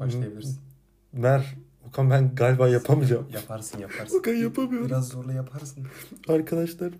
[0.00, 0.58] Başlayabilirsin.
[1.14, 1.54] Ver.
[1.88, 3.26] Okan ben galiba yapamayacağım.
[3.32, 4.18] Yaparsın yaparsın.
[4.18, 4.88] Okan yapamıyorum.
[4.88, 5.86] Biraz zorla yaparsın.
[6.28, 6.92] Arkadaşlar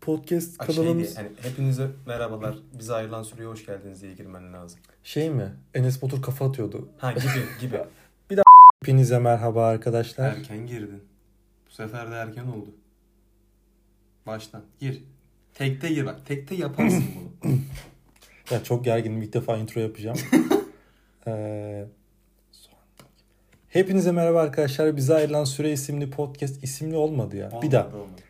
[0.00, 2.58] podcast Ay, Şey kanalımız diye, hani hepinize merhabalar.
[2.78, 4.80] Bize ayrılan süreye hoş geldiniz diye girmen lazım.
[5.02, 5.52] şey mi?
[5.74, 6.88] Enes Batur kafa atıyordu.
[6.98, 7.80] Ha gibi gibi.
[8.82, 10.28] Hepinize merhaba arkadaşlar.
[10.36, 11.02] erken girdin.
[11.68, 12.70] Bu sefer de erken oldu.
[14.26, 15.02] Baştan gir.
[15.54, 16.26] Tekte gir bak.
[16.26, 17.04] Tekte yaparsın
[17.42, 17.52] bunu.
[18.50, 19.22] Ya çok gerginim.
[19.22, 20.18] İlk defa intro yapacağım.
[21.26, 21.84] Ee,
[23.68, 24.96] Hepinize merhaba arkadaşlar.
[24.96, 27.50] Bize ayrılan süre isimli podcast isimli olmadı ya.
[27.62, 27.86] bir daha.
[27.86, 28.20] Olmadı, olmadı.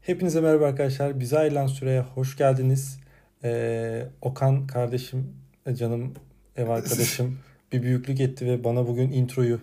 [0.00, 1.20] Hepinize merhaba arkadaşlar.
[1.20, 3.00] Bize ayrılan süreye hoş geldiniz.
[3.44, 5.34] Ee, Okan kardeşim,
[5.78, 6.14] canım
[6.56, 7.38] ev arkadaşım
[7.72, 9.60] bir büyüklük etti ve bana bugün introyu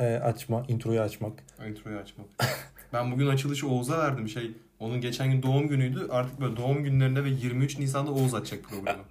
[0.00, 1.32] e, açma, introyu açmak.
[1.68, 2.26] Introyu açmak.
[2.92, 4.28] Ben bugün açılışı Oğuz'a verdim.
[4.28, 4.50] Şey
[4.82, 6.06] onun geçen gün doğum günüydü.
[6.10, 9.02] Artık böyle doğum günlerinde ve 23 Nisan'da Oğuz açacak programı.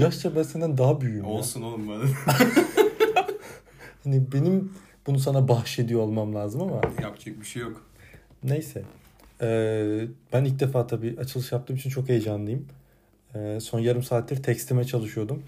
[0.00, 1.24] Yaşça ben senden daha büyüğüm.
[1.24, 1.30] ya.
[1.30, 2.08] Olsun oğlum ben.
[4.04, 4.72] Hani benim
[5.06, 7.82] bunu sana bahşediyor olmam lazım ama Yapacak bir şey yok.
[8.44, 8.82] neyse.
[9.40, 12.66] Ee, ben ilk defa tabii açılış yaptığım için çok heyecanlıyım.
[13.34, 15.42] Ee, son yarım saattir tekstime çalışıyordum.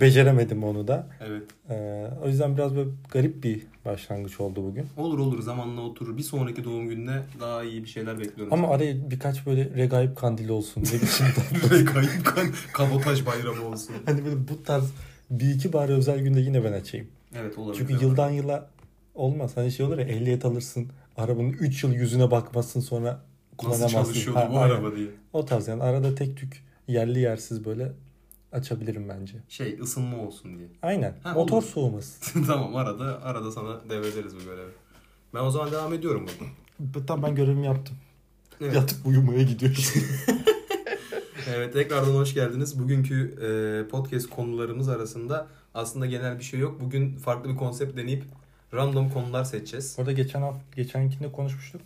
[0.00, 1.06] Beceremedim onu da.
[1.28, 1.42] Evet.
[1.70, 4.86] Ee, o yüzden biraz böyle garip bir başlangıç oldu bugün.
[4.96, 6.16] Olur olur zamanla oturur.
[6.16, 8.52] Bir sonraki doğum gününe daha iyi bir şeyler bekliyorum.
[8.52, 10.80] Ama araya birkaç böyle regaip kandili olsun.
[10.82, 13.94] Ne biçim kayıp kan, kabotaj bayramı olsun.
[14.06, 14.84] hani böyle bu tarz
[15.30, 17.06] bir iki bari özel günde yine ben açayım.
[17.34, 17.86] Evet olabilir.
[17.88, 18.70] Çünkü yıldan yıla
[19.14, 19.52] olmaz.
[19.54, 20.88] Hani şey olur ya ehliyet alırsın.
[21.16, 24.02] Arabanın 3 yıl yüzüne bakmazsın sonra Nasıl kullanamazsın.
[24.12, 24.74] çalışıyordu Ha, bu aynen.
[24.74, 25.08] araba diye.
[25.32, 27.92] O tarz yani arada tek tük yerli yersiz böyle
[28.52, 29.34] açabilirim bence.
[29.48, 30.68] Şey ısınma olsun diye.
[30.82, 31.14] Aynen.
[31.22, 31.66] Ha, Motor olur.
[31.66, 32.44] soğuması.
[32.46, 34.70] tamam arada arada sana devrederiz bu görevi.
[35.34, 37.06] Ben o zaman devam ediyorum burada.
[37.06, 37.96] Tamam ben görevimi yaptım.
[38.60, 38.74] Evet.
[38.74, 39.94] Yatıp uyumaya gidiyoruz.
[41.54, 42.78] Evet tekrardan hoş geldiniz.
[42.78, 46.80] Bugünkü e, podcast konularımız arasında aslında genel bir şey yok.
[46.80, 48.24] Bugün farklı bir konsept deneyip
[48.74, 49.96] random konular seçeceğiz.
[49.98, 51.80] Orada geçen hafta, geçenkinde konuşmuştuk.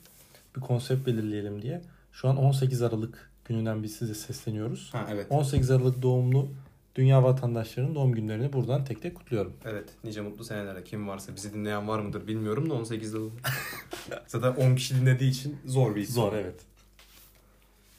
[0.56, 1.82] Bir konsept belirleyelim diye.
[2.12, 4.88] Şu an 18 Aralık gününden biz size sesleniyoruz.
[4.92, 5.26] Ha evet.
[5.30, 6.48] 18 Aralık doğumlu
[6.94, 9.52] dünya vatandaşlarının doğum günlerini buradan tek tek kutluyorum.
[9.64, 9.88] Evet.
[10.04, 10.84] Nice mutlu senelere.
[10.84, 13.18] Kim varsa bizi dinleyen var mıdır bilmiyorum da 18'de
[14.26, 16.14] Zaten 10 kişi dinlediği için zor bir isim.
[16.14, 16.60] Zor evet.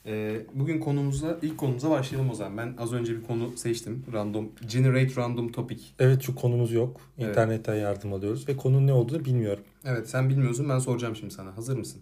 [0.06, 2.58] Ee, bugün konumuza, ilk konumuza başlayalım o zaman.
[2.58, 4.06] Ben az önce bir konu seçtim.
[4.14, 5.84] Random, generate random topic.
[6.00, 7.02] Evet şu konumuz yok.
[7.18, 7.30] Evet.
[7.30, 9.64] İnternetten yardım alıyoruz ve konunun ne olduğunu bilmiyorum.
[9.86, 11.58] Evet sen bilmiyorsun ben soracağım şimdi sana.
[11.58, 12.02] Hazır mısın?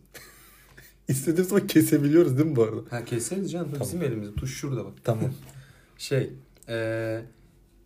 [1.07, 2.81] İstediğimiz zaman kesebiliyoruz değil mi bu arada?
[2.89, 3.67] Ha keseriz canım.
[3.71, 3.81] Tamam.
[3.87, 4.35] Bizim elimizde.
[4.35, 4.93] Tuş şurada bak.
[5.03, 5.31] Tamam.
[5.97, 6.29] Şey.
[6.69, 7.21] eee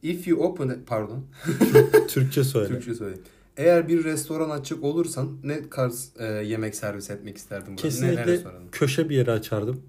[0.03, 0.79] if you open...
[0.87, 1.25] Pardon.
[2.07, 2.67] Türkçe söyle.
[2.67, 3.23] Türkçe söyleyeyim.
[3.57, 7.81] Eğer bir restoran açacak olursan ne tarz eee, yemek servis etmek isterdin burada?
[7.81, 8.71] Ne, ne Kesinlikle restoranı?
[8.71, 9.81] köşe bir yere açardım.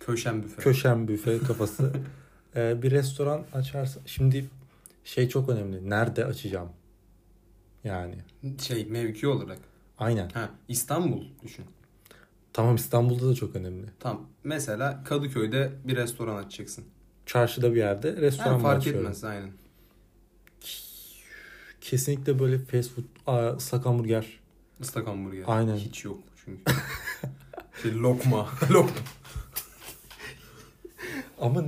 [0.00, 0.62] Köşen büfe.
[0.62, 1.92] Köşem büfe kafası.
[2.56, 4.50] Ee, bir restoran açarsa şimdi
[5.04, 5.90] şey çok önemli.
[5.90, 6.68] Nerede açacağım?
[7.84, 8.14] Yani.
[8.62, 9.58] Şey mevki olarak.
[9.98, 10.28] Aynen.
[10.28, 11.64] Ha İstanbul düşün.
[12.54, 13.86] Tamam İstanbul'da da çok önemli.
[14.00, 14.26] Tamam.
[14.44, 16.84] Mesela Kadıköy'de bir restoran açacaksın.
[17.26, 19.00] Çarşıda bir yerde restoran Ha, fark açıyorum.
[19.02, 19.50] etmez aynen.
[21.80, 24.26] Kesinlikle böyle fast food, aa, ıslak hamburger.
[24.80, 25.44] Islak hamburger.
[25.46, 25.76] Aynen.
[25.76, 26.62] Hiç yok çünkü.
[27.82, 28.48] şey, lokma.
[28.70, 28.96] lokma.
[31.40, 31.64] Ama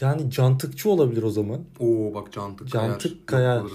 [0.00, 1.64] yani cantıkçı olabilir o zaman.
[1.80, 2.88] Oo bak cantık kayar.
[2.88, 3.62] Cantık kayar.
[3.62, 3.74] burada.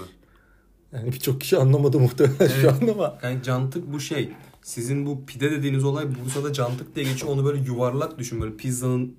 [0.92, 2.82] Yani birçok kişi anlamadı muhtemelen şu Evet.
[2.82, 3.18] an ama.
[3.22, 4.32] Yani cantık bu şey.
[4.66, 7.32] Sizin bu pide dediğiniz olay Bursa'da cantık diye geçiyor.
[7.32, 9.16] Onu böyle yuvarlak düşün böyle pizzanın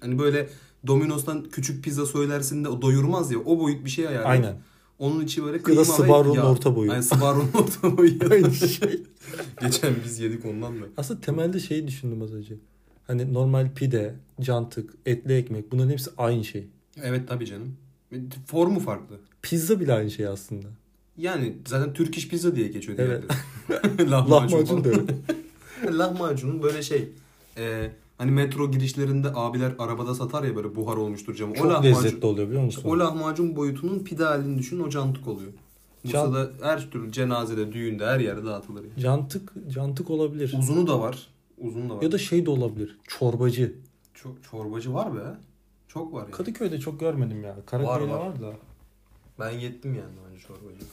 [0.00, 0.48] hani böyle
[0.86, 3.38] Domino's'tan küçük pizza söylersin de o doyurmaz ya.
[3.38, 4.30] O boyut bir şey ayarlar.
[4.30, 4.56] Aynen.
[4.98, 6.50] Onun içi böyle Ya da kıyma ve Subaru'nun yağ.
[6.50, 6.90] orta boyu.
[6.90, 8.12] Aynen Subaru'nun orta boyu.
[8.30, 9.02] Aynı şey.
[9.60, 10.84] Geçen biz yedik ondan da.
[10.96, 12.54] Aslında temelde şeyi düşündüm az önce.
[13.06, 16.68] Hani normal pide, cantık, etli ekmek bunların hepsi aynı şey.
[17.02, 17.76] Evet tabii canım.
[18.46, 19.18] Formu farklı.
[19.42, 20.66] Pizza bile aynı şey aslında.
[21.18, 23.22] Yani zaten Türk iş pizza diye geçiyor Evet.
[23.68, 24.10] diğerleri.
[24.10, 24.88] Lahmacun da
[25.82, 25.98] öyle.
[25.98, 27.08] Lahmacunun böyle şey
[27.58, 31.54] e, hani metro girişlerinde abiler arabada satar ya böyle buhar olmuştur camı.
[31.54, 32.82] Çok o lahmacun, lezzetli oluyor biliyor musun?
[32.86, 35.52] O lahmacun boyutunun pide halini düşün o cantık oluyor.
[36.06, 38.84] Can- Bursa'da her türlü cenazede, düğünde her yerde dağıtılır.
[38.84, 39.00] yani.
[39.00, 40.54] Cantık, cantık olabilir.
[40.58, 41.26] Uzunu da var.
[41.58, 42.02] Uzun da var.
[42.02, 42.98] Ya da şey de olabilir.
[43.08, 43.74] Çorbacı.
[44.14, 45.20] çok çorbacı var be.
[45.88, 46.30] Çok var yani.
[46.30, 47.56] Kadıköy'de çok görmedim ya.
[47.66, 48.40] Karaköy'de Var, var, var.
[48.42, 48.52] da.
[49.40, 50.84] Ben yettim yani daha önce çorbacı.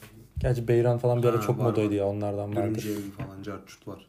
[0.42, 1.96] Gerçi Beyran falan bir ara Ha, çok var, modaydı var.
[1.96, 2.64] ya onlardan vardır.
[2.84, 4.08] Dürümcü evi falan carçurt var.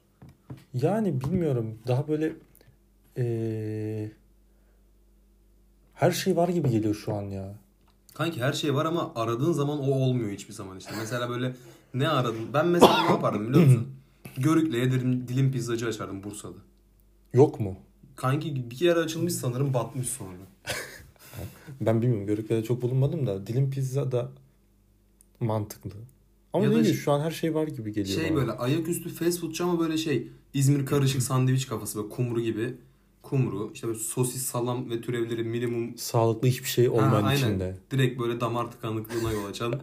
[0.74, 1.78] Yani bilmiyorum.
[1.86, 2.32] Daha böyle
[3.16, 4.12] eee,
[5.94, 7.54] her şey var gibi geliyor şu an ya.
[8.14, 10.92] Kanki her şey var ama aradığın zaman o olmuyor hiçbir zaman işte.
[10.98, 11.54] Mesela böyle
[11.94, 12.52] ne aradın?
[12.54, 13.88] Ben mesela ne yapardım biliyor musun?
[14.36, 16.56] Görükle'ye dilim, dilim pizzacı açardım Bursa'da.
[17.32, 17.76] Yok mu?
[18.16, 20.36] Kanki bir yere açılmış sanırım batmış sonra.
[21.80, 22.26] Ben bilmiyorum.
[22.26, 23.46] Görükle'de çok bulunmadım da.
[23.46, 24.28] Dilim Pizza'da
[25.40, 25.90] Mantıklı.
[26.52, 28.36] Ama Ya ne da bileyim şu an her şey var gibi geliyor Şey bana.
[28.40, 32.74] böyle ayaküstü fast foodçu ama böyle şey İzmir karışık sandviç kafası böyle kumru gibi.
[33.22, 37.36] Kumru işte böyle sosis, salam ve türevleri minimum Sağlıklı hiçbir şey olmayan aynen.
[37.38, 37.76] içinde.
[37.90, 39.74] direkt böyle damar tıkanıklığına yol açan.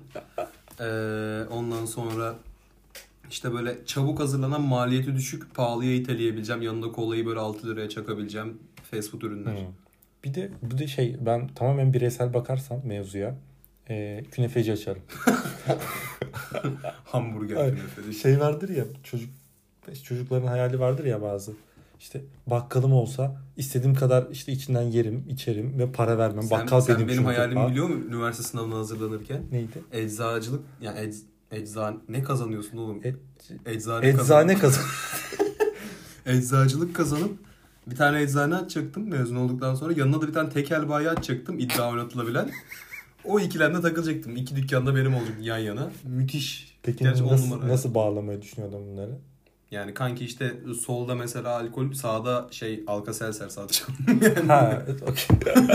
[0.82, 2.36] Ee, ondan sonra
[3.30, 6.62] işte böyle çabuk hazırlanan maliyeti düşük pahalıya iteleyebileceğim.
[6.62, 8.58] Yanında kolayı böyle 6 liraya çakabileceğim
[8.92, 9.52] fast food ürünler.
[9.54, 9.58] Hı.
[10.24, 13.36] Bir de bir de şey ben tamamen bireysel bakarsam mevzuya
[13.90, 15.02] e, künefeci açarım.
[17.06, 18.14] Hamburger Ay, künefeli.
[18.14, 19.30] Şey vardır ya çocuk
[20.04, 21.52] çocukların hayali vardır ya bazı.
[22.00, 26.44] İşte bakkalım olsa istediğim kadar işte içinden yerim, içerim ve para vermem.
[26.44, 29.42] Sen, Bakkal sen benim hayalimi Ha, biliyor musun üniversite sınavına hazırlanırken?
[29.52, 29.84] Neydi?
[29.92, 31.18] Eczacılık yani ec,
[31.52, 33.02] eczane ne kazanıyorsun oğlum?
[33.04, 33.16] Et,
[33.66, 34.84] Eczane, eczane kazan.
[36.26, 37.40] Eczacılık kazanıp
[37.88, 39.94] bir tane eczane açacaktım mezun olduktan sonra.
[39.98, 42.50] Yanına da bir tane tekel bayi açacaktım iddia oynatılabilen.
[43.24, 44.36] O ikilemde takılacaktım.
[44.36, 45.92] İki dükkanda benim olacak yan yana.
[46.04, 46.78] Müthiş.
[46.84, 47.68] Peki Gerçi nasıl, numara.
[47.68, 49.12] nasıl bağlamayı düşünüyordun bunları?
[49.72, 50.54] Yani kanki işte
[50.86, 53.94] solda mesela alkol, sağda şey alka seltzer satacağım.
[54.48, 55.38] ha, okey.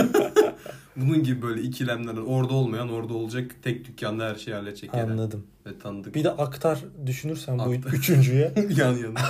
[0.96, 5.12] Bunun gibi böyle ikilemler orada olmayan orada olacak tek dükkanda her şeyi halledecek yani.
[5.12, 5.46] Anladım.
[5.67, 6.14] Ve tanıdık.
[6.14, 7.93] Bir de aktar düşünürsen bu Aktar.
[7.93, 8.55] üçüncüye.
[8.76, 9.20] yan yana.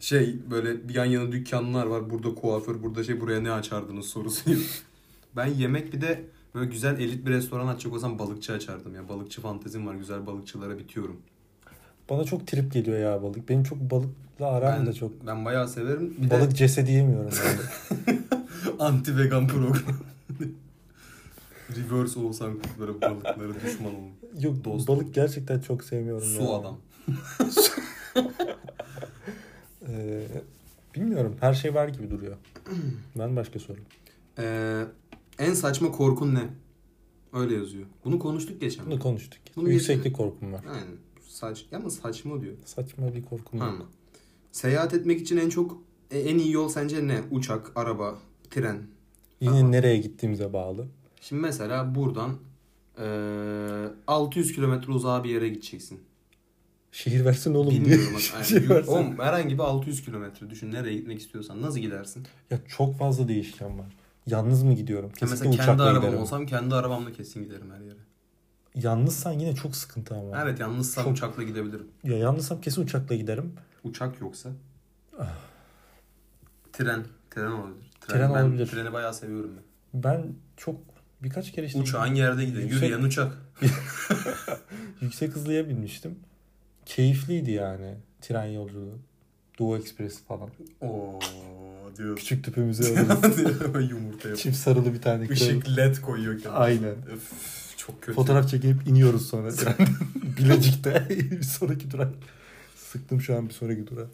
[0.00, 2.10] şey böyle yan yana dükkanlar var.
[2.10, 4.50] Burada kuaför, burada şey buraya ne açardınız sorusu.
[5.36, 6.24] ben yemek bir de
[6.58, 9.08] böyle güzel elit bir restoran açacak olsam balıkçı açardım ya.
[9.08, 9.94] Balıkçı fantezim var.
[9.94, 11.16] Güzel balıkçılara bitiyorum.
[12.10, 13.48] Bana çok trip geliyor ya balık.
[13.48, 15.26] Benim çok balıkla aram Ben, da çok.
[15.26, 16.14] ben bayağı severim.
[16.18, 18.18] Bir Balık de cesedi yemiyorum yani.
[18.78, 19.82] anti vegan program.
[21.76, 24.10] Reverse olsan kurtlara balıklara düşman olun.
[24.40, 24.88] Yok Dost.
[24.88, 26.28] balık gerçekten çok sevmiyorum.
[26.28, 26.48] Su ya.
[26.48, 26.78] adam.
[29.88, 30.26] Ee,
[30.94, 31.36] bilmiyorum.
[31.40, 32.36] Her şey var gibi duruyor.
[33.18, 33.78] Ben başka soru.
[34.38, 34.84] Ee,
[35.38, 36.48] en saçma korkun ne?
[37.32, 37.86] Öyle yazıyor.
[38.04, 38.86] Bunu konuştuk geçen.
[38.86, 39.40] Bunu konuştuk.
[39.56, 40.64] Bunu Yükseklik korkum var.
[40.70, 40.96] Aynen.
[41.28, 42.54] Saç, ama saçma diyor.
[42.64, 43.68] Saçma bir korkum var.
[43.68, 43.74] Ha.
[44.52, 47.20] Seyahat etmek için en çok e, en iyi yol sence ne?
[47.30, 48.18] Uçak, araba,
[48.50, 48.82] tren.
[49.40, 49.72] Yine Tamam.
[49.72, 50.86] nereye gittiğimize bağlı.
[51.20, 52.30] Şimdi mesela buradan
[52.98, 53.04] e,
[54.06, 56.00] 600 kilometre uzağa bir yere gideceksin.
[56.92, 58.04] Şehir versin oğlum Bilmiyorum.
[58.14, 58.92] bak, Şehir versin.
[58.92, 62.26] oğlum, herhangi bir 600 kilometre düşün nereye gitmek istiyorsan nasıl gidersin?
[62.50, 63.96] Ya çok fazla değişken var.
[64.30, 65.08] Yalnız mı gidiyorum?
[65.08, 66.18] Ya Kesinlikle mesela kendi arabam giderim.
[66.22, 67.98] olsam kendi arabamla kesin giderim her yere.
[68.74, 70.42] Yalnızsan yine çok sıkıntı ama.
[70.42, 71.86] Evet yalnızsam Çok- uçakla gidebilirim.
[72.04, 73.52] Ya yalnızsam kesin uçakla giderim.
[73.84, 74.50] Uçak yoksa.
[76.72, 77.04] Tren.
[77.30, 77.90] Tren olabilir.
[78.00, 78.66] Tren ben, olabilir.
[78.66, 79.62] Treni bayağı seviyorum ben.
[80.02, 80.26] Ben
[80.56, 80.76] çok
[81.22, 82.62] birkaç kere işte Uçağın yerde gidiyor.
[82.62, 83.32] Yüksek- Yürüyen uçak.
[85.00, 86.18] yüksek hızlıya binmiştim.
[86.86, 88.98] Keyifliydi yani tren yolculuğu.
[89.58, 90.48] Doğu Ekspresi falan.
[90.80, 91.20] Oo
[91.98, 92.16] diyor.
[92.16, 93.38] Küçük tüpümüzü alırız.
[93.90, 94.36] Yumurta yapıyor.
[94.36, 95.26] Çift sarılı bir tane.
[95.26, 96.52] Işık led koyuyor kendine.
[96.52, 96.94] Aynen.
[97.12, 97.32] Öf,
[97.76, 98.16] çok kötü.
[98.16, 99.86] Fotoğraf çekip iniyoruz sonra trenden.
[100.38, 102.12] Bilecik'te bir sonraki durak.
[102.76, 104.08] Sıktım şu an bir sonraki durak.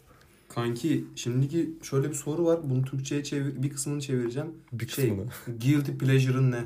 [0.49, 2.59] Kanki şimdiki şöyle bir soru var.
[2.69, 4.49] Bunu Türkçe'ye çevir bir kısmını çevireceğim.
[4.73, 5.29] Bir Şey, kısmını.
[5.61, 6.63] guilty pleasure'ın ne?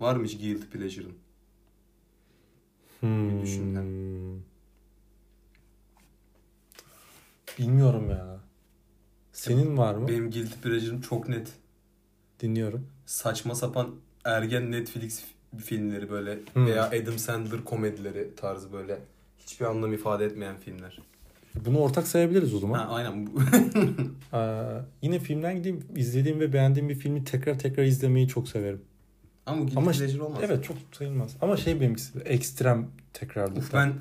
[0.00, 1.12] Var mı hiç guilty pleasure'ın?
[3.00, 3.42] Hmm.
[3.42, 3.82] düşün ya.
[7.58, 8.38] Bilmiyorum ya.
[9.32, 10.08] Senin var mı?
[10.08, 11.48] Benim guilty pleasure'ım çok net.
[12.40, 12.86] Dinliyorum.
[13.06, 13.94] Saçma sapan
[14.24, 15.24] ergen Netflix
[15.58, 16.66] filmleri böyle Hmm.
[16.66, 18.98] veya Adam Sandler komedileri tarzı böyle
[19.38, 20.98] hiçbir anlam ifade etmeyen filmler.
[21.66, 22.88] Bunu ortak sayabiliriz o Ha, zaman.
[22.88, 23.26] aynen.
[23.26, 23.40] bu-
[24.36, 25.84] Aa, yine filmden gideyim.
[25.96, 28.80] izlediğim ve beğendiğim bir filmi tekrar tekrar izlemeyi çok severim.
[29.46, 30.40] Ama guilty Ama pleasure olmaz.
[30.44, 31.36] Evet çok sayılmaz.
[31.40, 33.60] Ama şey benimkisi ekstrem tekrarlıkta.
[33.60, 33.92] Uf ben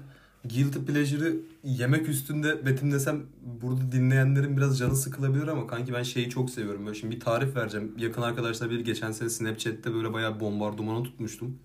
[0.50, 3.22] guilty pleasure'ı yemek üstünde betimlesem
[3.62, 6.86] burada dinleyenlerin biraz canı sıkılabilir ama kanki ben şeyi çok seviyorum.
[6.86, 7.94] Böyle şimdi bir tarif vereceğim.
[7.98, 11.60] Yakın arkadaşlar bir geçen sene Snapchat'te böyle bayağı bombardımanı tutmuştum.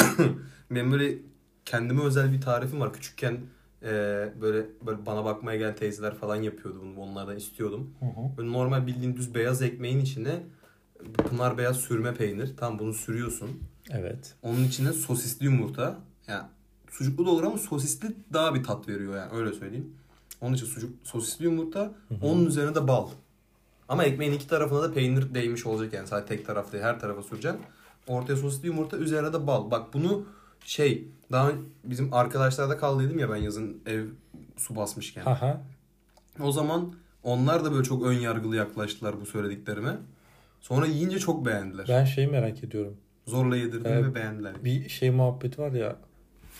[0.70, 1.18] Benim böyle
[1.64, 2.92] kendime özel bir tarifim var.
[2.92, 3.40] Küçükken
[3.82, 3.88] e,
[4.40, 7.00] böyle böyle bana bakmaya gel teyzeler falan yapıyordu bunu.
[7.00, 7.94] Onlardan istiyordum.
[8.00, 8.36] Hı hı.
[8.36, 10.42] Böyle normal bildiğin düz beyaz ekmeğin içine
[11.14, 12.56] pınar beyaz sürme peynir.
[12.56, 13.50] Tam bunu sürüyorsun.
[13.90, 14.34] Evet.
[14.42, 15.98] Onun içine sosisli yumurta.
[16.26, 16.46] Yani
[16.98, 19.92] sucuklu da olur ama sosisli daha bir tat veriyor yani öyle söyleyeyim.
[20.40, 22.18] Onun için sucuk sosisli yumurta, Hı hı.
[22.26, 23.08] onun üzerine de bal.
[23.88, 27.22] Ama ekmeğin iki tarafına da peynir değmiş olacak yani sadece tek taraf değil her tarafa
[27.22, 27.60] süreceksin.
[28.06, 29.70] Ortaya sosisli yumurta, üzerine de bal.
[29.70, 30.24] Bak bunu
[30.64, 31.52] şey daha
[31.84, 34.04] bizim arkadaşlarda kaldıydım ya ben yazın ev
[34.56, 35.22] su basmışken.
[35.22, 35.60] Haha.
[36.42, 39.96] O zaman onlar da böyle çok ön yargılı yaklaştılar bu söylediklerime.
[40.60, 41.86] Sonra yiyince çok beğendiler.
[41.88, 42.96] Ben şeyi merak ediyorum.
[43.26, 44.04] Zorla yedirdim Evet.
[44.04, 44.64] ve beğendiler.
[44.64, 45.96] Bir şey muhabbeti var ya.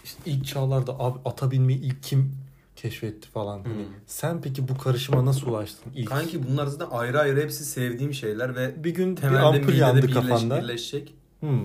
[0.07, 2.33] İşte ilk çağlarda abi ata binmeyi ilk kim
[2.77, 3.59] keşfetti falan.
[3.59, 3.83] Hani Hmm.
[4.07, 6.09] sen peki bu karışıma nasıl ulaştın ilk?
[6.09, 9.77] Kanki bunlar zaten ayrı ayrı hepsi sevdiğim şeyler ve bir gün bir temelde ampul midede
[9.77, 10.63] yandı kafanda.
[10.63, 11.15] birleşecek.
[11.41, 11.61] Hmm.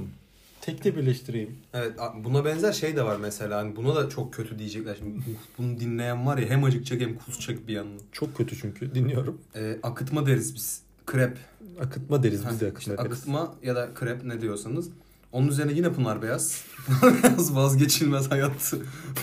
[0.61, 1.55] Tekte birleştireyim.
[1.73, 1.91] Evet
[2.23, 3.57] buna benzer şey de var mesela.
[3.57, 4.95] Hani buna da çok kötü diyecekler.
[4.99, 5.25] Şimdi "Uf,
[5.57, 7.99] bunu dinleyen var ya hem acıkacak hem kusacak bir yandan.
[8.11, 9.41] Çok kötü çünkü dinliyorum.
[9.55, 10.81] Ee, akıtma deriz biz.
[11.05, 11.37] Krep.
[11.81, 13.11] Akıtma deriz biz de akıtma işte deriz.
[13.11, 14.89] akıtma ya da krep ne diyorsanız.
[15.31, 16.63] Onun üzerine yine Pınar Beyaz.
[17.01, 18.73] Pınar Beyaz vazgeçilmez hayat.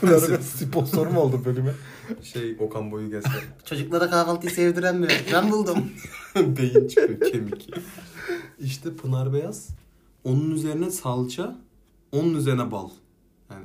[0.01, 1.73] Pınar Bey sponsor mu oldu bölüme?
[2.23, 3.29] Şey Okan Boyu gelse.
[3.65, 5.11] Çocuklara kahvaltıyı sevdiremiyor.
[5.33, 5.91] Ben buldum.
[6.37, 7.71] Beyin çıkıyor kemik.
[8.59, 9.69] İşte Pınar Beyaz.
[10.25, 11.57] Onun üzerine salça.
[12.13, 12.89] Onun üzerine bal.
[13.51, 13.65] Yani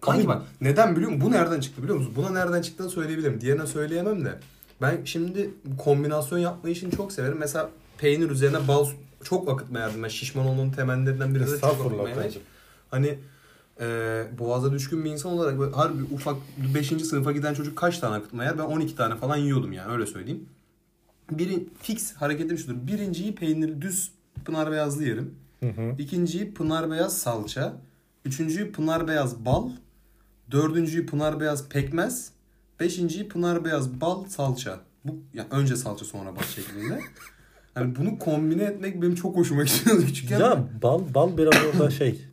[0.00, 1.26] Kanki bak neden biliyor musun?
[1.26, 2.12] Bu nereden çıktı biliyor musun?
[2.16, 3.40] Buna nereden çıktığını söyleyebilirim.
[3.40, 4.38] Diğerine söyleyemem de.
[4.82, 7.36] Ben şimdi kombinasyon yapma işini çok severim.
[7.38, 8.86] Mesela peynir üzerine bal
[9.24, 10.02] çok akıtma yardım.
[10.02, 12.08] Ben şişman olmanın temellerinden biri de çok akıtma.
[12.90, 13.18] Hani
[13.80, 13.86] e,
[14.38, 16.36] boğaza düşkün bir insan olarak böyle harbi ufak
[16.74, 16.88] 5.
[16.88, 18.58] sınıfa giden çocuk kaç tane akıtma yer?
[18.58, 20.48] Ben 12 tane falan yiyordum yani öyle söyleyeyim.
[21.30, 22.86] Biri fix hareketim şudur.
[22.86, 24.10] Birinciyi peynirli düz
[24.44, 25.34] pınar beyazlı yerim.
[25.60, 25.94] Hı hı.
[25.98, 27.76] İkinciyi pınar beyaz salça.
[28.24, 29.70] Üçüncüyü pınar beyaz bal.
[30.50, 32.32] Dördüncüyü pınar beyaz pekmez.
[32.80, 34.80] Beşinciyi pınar beyaz bal salça.
[35.04, 37.00] Bu yani önce salça sonra bal şeklinde.
[37.80, 40.40] Hani bunu kombine etmek benim çok hoşuma gidiyordu küçükken.
[40.40, 42.24] Ya bal bal biraz orada şey.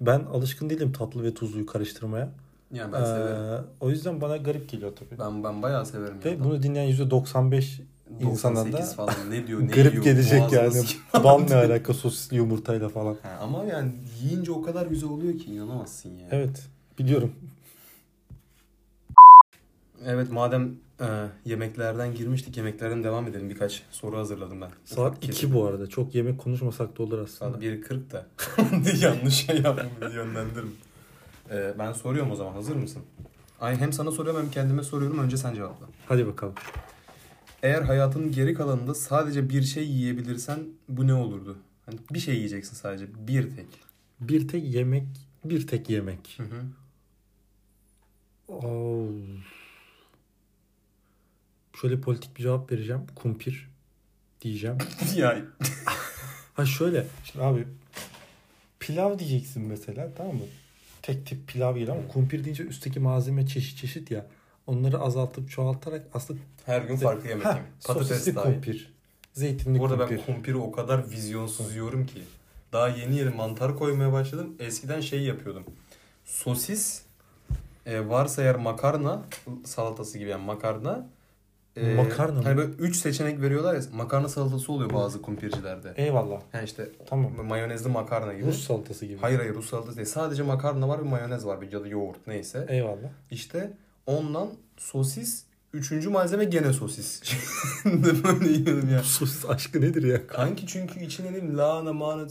[0.00, 2.28] Ben alışkın değilim tatlı ve tuzluyu karıştırmaya.
[2.72, 3.36] yani ben severim.
[3.36, 5.18] Ee, o yüzden bana garip geliyor tabii.
[5.18, 6.16] Ben ben bayağı severim.
[6.24, 6.44] Ve ya.
[6.44, 7.80] bunu dinleyen %95
[8.20, 10.84] insana 98 da falan ne diyor ne garip yiyor, gelecek yani.
[11.24, 13.16] Bal ne alaka sosisli yumurtayla falan.
[13.22, 13.92] Ha, ama yani
[14.22, 16.28] yiyince o kadar güzel oluyor ki inanamazsın ya.
[16.30, 16.68] Evet
[16.98, 17.32] biliyorum.
[20.06, 23.50] Evet madem e, yemeklerden girmiştik yemeklerden devam edelim.
[23.50, 24.70] Birkaç soru hazırladım ben.
[24.84, 25.54] Saat Ufak 2 kesim.
[25.54, 25.86] bu arada.
[25.86, 27.52] Çok yemek konuşmasak da olur aslında.
[27.52, 28.26] Saat 1.40 da.
[29.06, 30.70] Yanlış şey yapma yönlendirme.
[31.50, 33.02] E, ben soruyorum o zaman hazır mısın?
[33.60, 35.86] Ay hem sana soruyorum hem kendime soruyorum önce sen cevapla.
[36.08, 36.54] Hadi bakalım.
[37.62, 41.56] Eğer hayatının geri kalanında sadece bir şey yiyebilirsen bu ne olurdu?
[41.86, 43.66] Hani bir şey yiyeceksin sadece bir tek.
[44.20, 45.06] Bir tek yemek,
[45.44, 46.38] bir tek yemek.
[46.38, 46.62] Hı hı.
[48.48, 49.06] Oo.
[51.82, 53.02] Şöyle politik bir cevap vereceğim.
[53.14, 53.70] Kumpir
[54.40, 54.78] diyeceğim.
[55.16, 55.42] ya
[56.54, 57.06] Ha şöyle.
[57.24, 57.66] Şimdi abi
[58.80, 60.42] pilav diyeceksin mesela tamam mı?
[61.02, 64.26] Tek tip pilav geliyor ama kumpir deyince üstteki malzeme çeşit çeşit ya.
[64.66, 67.66] Onları azaltıp çoğaltarak aslında her gün farklı yemek yiyeyim.
[67.84, 68.54] Patates sosisli dahil.
[68.54, 68.92] kumpir.
[69.32, 70.18] Zeytinli Bu arada kumpir.
[70.18, 72.22] ben kumpiri o kadar vizyonsuz yiyorum ki.
[72.72, 74.54] Daha yeni yeni mantar koymaya başladım.
[74.58, 75.64] Eskiden şey yapıyordum.
[76.24, 77.02] Sosis,
[77.86, 79.22] e, varsa eğer makarna
[79.64, 81.08] salatası gibi yani makarna.
[81.76, 82.42] E, Makarna mı?
[82.42, 83.80] Hani böyle 3 seçenek veriyorlar ya.
[83.92, 85.92] Makarna salatası oluyor bazı kumpircilerde.
[85.96, 86.40] Eyvallah.
[86.52, 87.46] Yani işte Tamam.
[87.46, 88.46] mayonezli makarna gibi.
[88.46, 89.18] Rus salatası gibi.
[89.20, 90.08] Hayır hayır Rus salatası değil.
[90.08, 92.66] Sadece makarna var bir mayonez var bir ya da yoğurt neyse.
[92.68, 93.08] Eyvallah.
[93.30, 93.72] İşte
[94.06, 97.22] ondan sosis, üçüncü malzeme gene sosis.
[97.84, 99.02] Böyle yiyorum ya.
[99.02, 100.26] Sosis aşkı nedir ya?
[100.26, 102.26] Kanki çünkü içine ne lahana mahana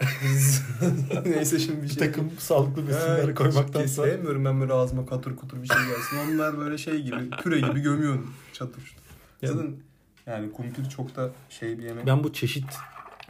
[1.26, 1.98] neyse şimdi bir Bir şey.
[1.98, 4.04] takım sağlıklı Ha, besinler hiç koymaktansa.
[4.04, 6.16] Sevmiyorum ben böyle ağzıma katır kutur bir şey gelsin.
[6.34, 8.96] Onlar böyle şey gibi püre gibi gömüyorsun çatır.
[9.42, 9.76] Yani- Zaten
[10.26, 12.06] yani kumpir çok da şey bir yemek.
[12.06, 12.64] Ben bu çeşit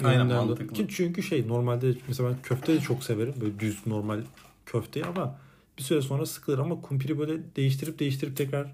[0.04, 0.74] Aynen, mantıklı.
[0.74, 3.34] Ki çünkü şey normalde mesela ben köfte de çok severim.
[3.40, 4.20] Böyle düz normal
[4.66, 5.38] köfteyi ama
[5.78, 8.72] bir süre sonra sıkılır ama kumpiri böyle değiştirip değiştirip tekrar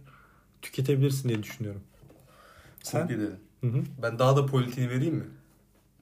[0.63, 1.81] tüketebilirsin diye düşünüyorum.
[2.83, 3.01] Sen?
[3.01, 3.35] Kumpir dedin.
[3.61, 3.83] Hı hı.
[4.03, 5.25] Ben daha da politiğini vereyim mi?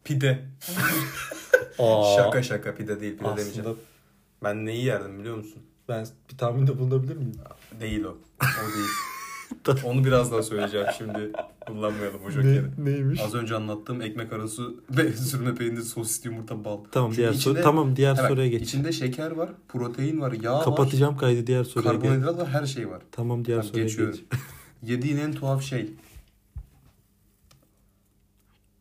[0.05, 0.45] Pide.
[1.79, 3.61] Aa, Şaka şaka pide değil pide demeyeceğim.
[3.71, 3.75] Aslında
[4.45, 5.63] Ben neyi yerdim biliyor musun?
[5.89, 7.33] ben bir tahminde bulunabilir miyim?
[7.81, 8.09] Değil o.
[8.41, 8.89] O değil.
[9.85, 11.33] Onu birazdan söyleyeceğim şimdi.
[11.67, 12.63] Kullanmayalım o jokeri.
[12.79, 13.21] Ne, neymiş?
[13.21, 16.79] Az önce anlattığım ekmek arası ve sürme peynir, sosis, yumurta, bal.
[16.93, 18.63] Tamam Çünkü diğer içinde- soru tamam diğer Evet, soruya geç.
[18.63, 22.91] İçinde şeker var, protein var, yağ Kapatacağım kaydı diğer var, soruya karbonhidrat var, her şey
[22.91, 23.03] var.
[23.13, 24.15] Tamam diğer Tamam, soruya geçiyorum.
[24.15, 24.25] geç.
[24.91, 25.91] Yediğin en tuhaf şey.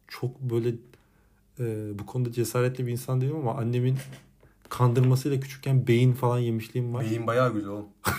[0.08, 0.70] Çok böyle
[1.60, 3.98] e, bu konuda cesaretli bir insan değilim ama annemin
[4.70, 7.06] kandırmasıyla küçükken beyin falan yemişliğim var.
[7.06, 7.88] Beyin bayağı güzel oğlum.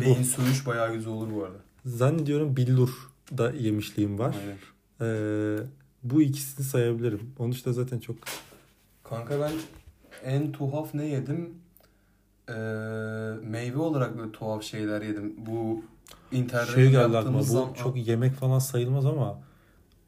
[0.00, 1.58] Beyin söğüş bayağı güzel olur bu arada.
[1.84, 4.34] Zannediyorum billur da yemişliğim var.
[4.40, 4.56] Aynen.
[5.00, 5.58] Ee,
[6.02, 7.34] bu ikisini sayabilirim.
[7.38, 8.16] Onun dışında zaten çok
[9.04, 9.52] Kanka ben
[10.24, 11.54] en tuhaf ne yedim?
[12.48, 12.52] Ee,
[13.42, 15.34] meyve olarak böyle tuhaf şeyler yedim.
[15.36, 15.84] Bu
[16.32, 17.38] internette şey geldi aklıma.
[17.38, 17.72] Bu zaman...
[17.72, 19.38] çok yemek falan sayılmaz ama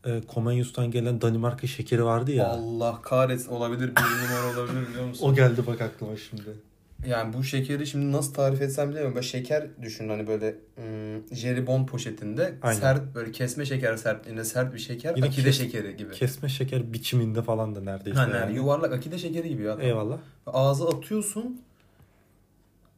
[0.07, 2.47] e, Comenius'tan gelen Danimarka şekeri vardı ya.
[2.49, 5.26] Allah kahretsin olabilir bir numara olabilir biliyor musun?
[5.28, 6.69] O geldi bak aklıma şimdi.
[7.07, 9.14] Yani bu şekeri şimdi nasıl tarif etsem bilemiyorum.
[9.14, 12.81] Böyle şeker düşün hani böyle ım, jelibon poşetinde Aynen.
[12.81, 15.17] sert böyle kesme şeker sertliğinde sert bir şeker.
[15.17, 16.14] Yine akide kes- şekeri gibi.
[16.14, 18.19] Kesme şeker biçiminde falan da neredeyse.
[18.19, 18.37] Ha, yani.
[18.37, 19.76] yani yuvarlak akide şekeri gibi ya.
[19.81, 20.19] Eyvallah.
[20.47, 21.61] Ağza atıyorsun.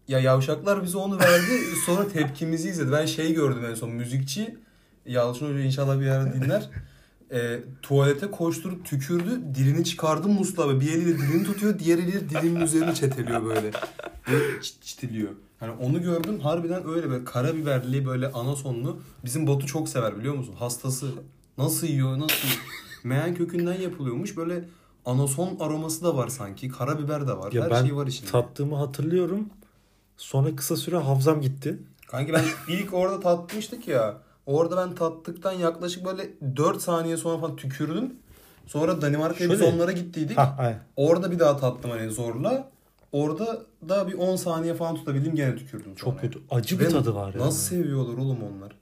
[0.09, 1.52] Ya yavşaklar bize onu verdi.
[1.87, 2.92] sonra tepkimizi izledi.
[2.92, 4.57] Ben şey gördüm en son müzikçi.
[5.07, 6.69] Yalçın Hoca inşallah bir ara dinler.
[7.32, 9.40] e, tuvalete koşturup tükürdü.
[9.54, 10.80] Dilini çıkardı musluğa.
[10.80, 11.78] Bir eliyle dilini tutuyor.
[11.78, 13.70] Diğer eliyle dilinin üzerine çeteliyor böyle.
[14.30, 15.30] Böyle çit çitiliyor.
[15.60, 19.00] Hani onu gördüm harbiden öyle böyle karabiberli böyle anasonlu.
[19.25, 20.54] Bizim Batu çok sever biliyor musun?
[20.58, 21.06] Hastası
[21.58, 22.60] nasıl yiyor nasıl yiyor?
[23.04, 24.37] Meyan kökünden yapılıyormuş.
[24.37, 24.64] Böyle
[25.06, 26.68] anason aroması da var sanki.
[26.68, 27.52] Karabiber de var.
[27.52, 28.30] Ya Her ben şey var içinde.
[28.30, 29.49] tattığımı hatırlıyorum.
[30.16, 31.78] Sonra kısa süre hafızam gitti.
[32.06, 34.18] Kanki ben ilk orada tatmıştık ya.
[34.47, 38.14] Orada ben tattıktan yaklaşık böyle 4 saniye sonra falan tükürdüm.
[38.66, 40.38] Sonra Danimarka'ya biz onlara gittiydik.
[40.38, 40.80] Ha, aynen.
[40.97, 42.70] Orada bir daha tattım hani zorla.
[43.12, 45.94] Orada da bir 10 saniye falan tutabildim gene tükürdüm.
[45.94, 46.20] Çok sonra.
[46.20, 46.38] kötü.
[46.50, 47.47] Acı bir Ve tadı var yani.
[47.47, 48.73] Nasıl seviyorlar oğlum onlar?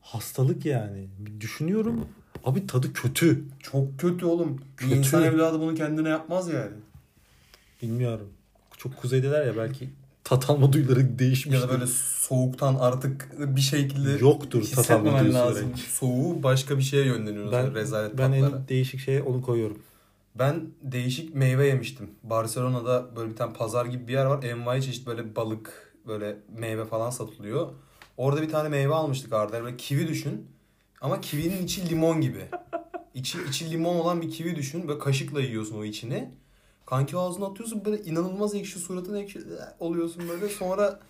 [0.00, 1.08] Hastalık yani.
[1.18, 2.08] Bir düşünüyorum.
[2.44, 3.44] Abi tadı kötü.
[3.60, 4.58] Çok kötü oğlum.
[4.58, 4.94] Bir Kötü.
[4.94, 6.76] insan evladı bunu kendine yapmaz yani.
[7.82, 8.28] Bilmiyorum.
[8.76, 9.90] Çok kuzeydeler ya belki
[10.24, 11.54] tat alma duyuları değişmiş.
[11.54, 15.72] Ya da böyle soğuktan artık bir şekilde Yoktur tat alma hissetmemen duyusu lazım.
[15.76, 17.52] Soğuğu başka bir şeye yönleniyoruz.
[17.52, 18.56] Ben, rezalet ben tatlara.
[18.56, 19.78] en değişik şeye onu koyuyorum.
[20.34, 22.10] Ben değişik meyve yemiştim.
[22.22, 24.42] Barcelona'da böyle bir tane pazar gibi bir yer var.
[24.42, 27.68] Envai çeşit böyle balık, böyle meyve falan satılıyor.
[28.16, 29.64] Orada bir tane meyve almıştık Arda.
[29.64, 30.46] Böyle kivi düşün.
[31.00, 32.44] Ama kivinin içi limon gibi.
[33.14, 34.88] İçi, içi limon olan bir kivi düşün.
[34.88, 36.30] Böyle kaşıkla yiyorsun o içini.
[36.86, 39.40] Kanki ağzına atıyorsun böyle inanılmaz ekşi suratın ekşi
[39.80, 40.48] oluyorsun böyle.
[40.48, 41.00] Sonra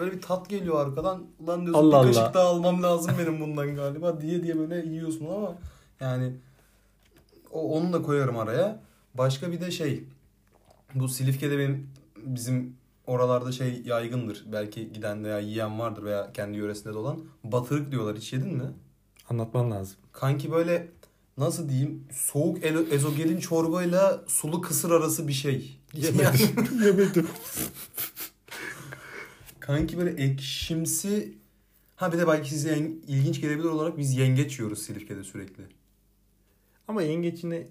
[0.00, 1.26] böyle bir tat geliyor arkadan.
[1.40, 2.34] Ulan diyorsun Allah bir kaşık Allah.
[2.34, 5.54] daha almam lazım benim bundan galiba diye diye böyle yiyorsun ama
[6.00, 6.32] yani
[7.52, 8.80] o, onu da koyarım araya.
[9.14, 10.04] Başka bir de şey
[10.94, 14.44] bu Silifke'de benim bizim oralarda şey yaygındır.
[14.52, 17.20] Belki giden veya yiyen vardır veya kendi yöresinde de olan.
[17.44, 18.16] Batırık diyorlar.
[18.16, 18.70] Hiç yedin mi?
[19.30, 19.96] Anlatman lazım.
[20.12, 20.88] Kanki böyle
[21.38, 22.58] nasıl diyeyim soğuk
[22.92, 25.78] ezogelin çorbayla sulu kısır arası bir şey.
[25.94, 26.48] Yemedim.
[26.84, 27.26] Yemedim.
[29.60, 31.34] Kanki böyle ekşimsi
[31.96, 35.62] ha bir de belki size en- ilginç gelebilir olarak biz yengeç yiyoruz Silifke'de sürekli.
[36.88, 37.66] Ama yengeçine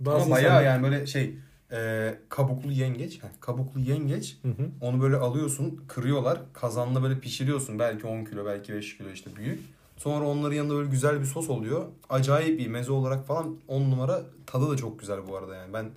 [0.00, 1.34] bazı Ama bayağı insanlar- yani böyle şey
[1.72, 3.22] e, kabuklu yengeç.
[3.22, 4.70] heh, kabuklu yengeç Hı hı.
[4.80, 6.40] Onu böyle alıyorsun, kırıyorlar.
[6.52, 7.78] Kazanda böyle pişiriyorsun.
[7.78, 9.60] Belki 10 kilo, belki 5 kilo işte büyük.
[9.96, 11.86] Sonra onların yanında böyle güzel bir sos oluyor.
[12.08, 14.22] Acayip iyi meze olarak falan 10 numara.
[14.46, 15.72] Tadı da çok güzel bu arada yani.
[15.72, 15.90] Ben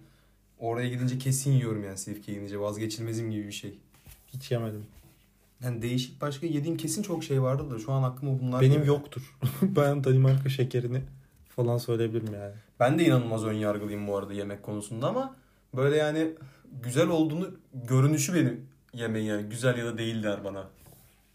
[0.59, 2.59] oraya gidince kesin yiyorum yani Silifke'ye gidince.
[2.59, 3.77] Vazgeçilmezim gibi bir şey.
[4.27, 4.85] Hiç yemedim.
[5.63, 8.87] Yani değişik başka yediğim kesin çok şey vardı da şu an aklıma bunlar Benim geliyor.
[8.87, 9.37] yoktur.
[9.61, 11.01] ben Danimarka şekerini
[11.49, 12.53] falan söyleyebilirim yani.
[12.79, 15.35] Ben de inanılmaz ön yargılıyım bu arada yemek konusunda ama
[15.75, 16.31] böyle yani
[16.83, 20.67] güzel olduğunu görünüşü benim yemeğin yani güzel ya da değil der bana.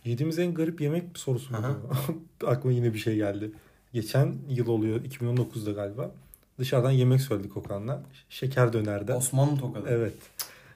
[0.05, 1.55] Yediğimiz en garip yemek sorusu?
[2.47, 3.53] Aklıma yine bir şey geldi.
[3.93, 6.11] Geçen yıl oluyor 2019'da galiba.
[6.59, 8.03] Dışarıdan yemek söyledik Okan'la.
[8.29, 9.17] Şeker dönerden.
[9.17, 9.87] Osmanlı tokadı.
[9.89, 10.15] Evet.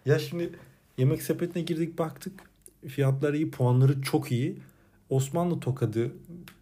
[0.07, 0.51] Ya şimdi
[0.99, 2.33] yemek sepetine girdik baktık.
[2.89, 4.57] Fiyatları iyi, puanları çok iyi.
[5.11, 6.13] Osmanlı tokadı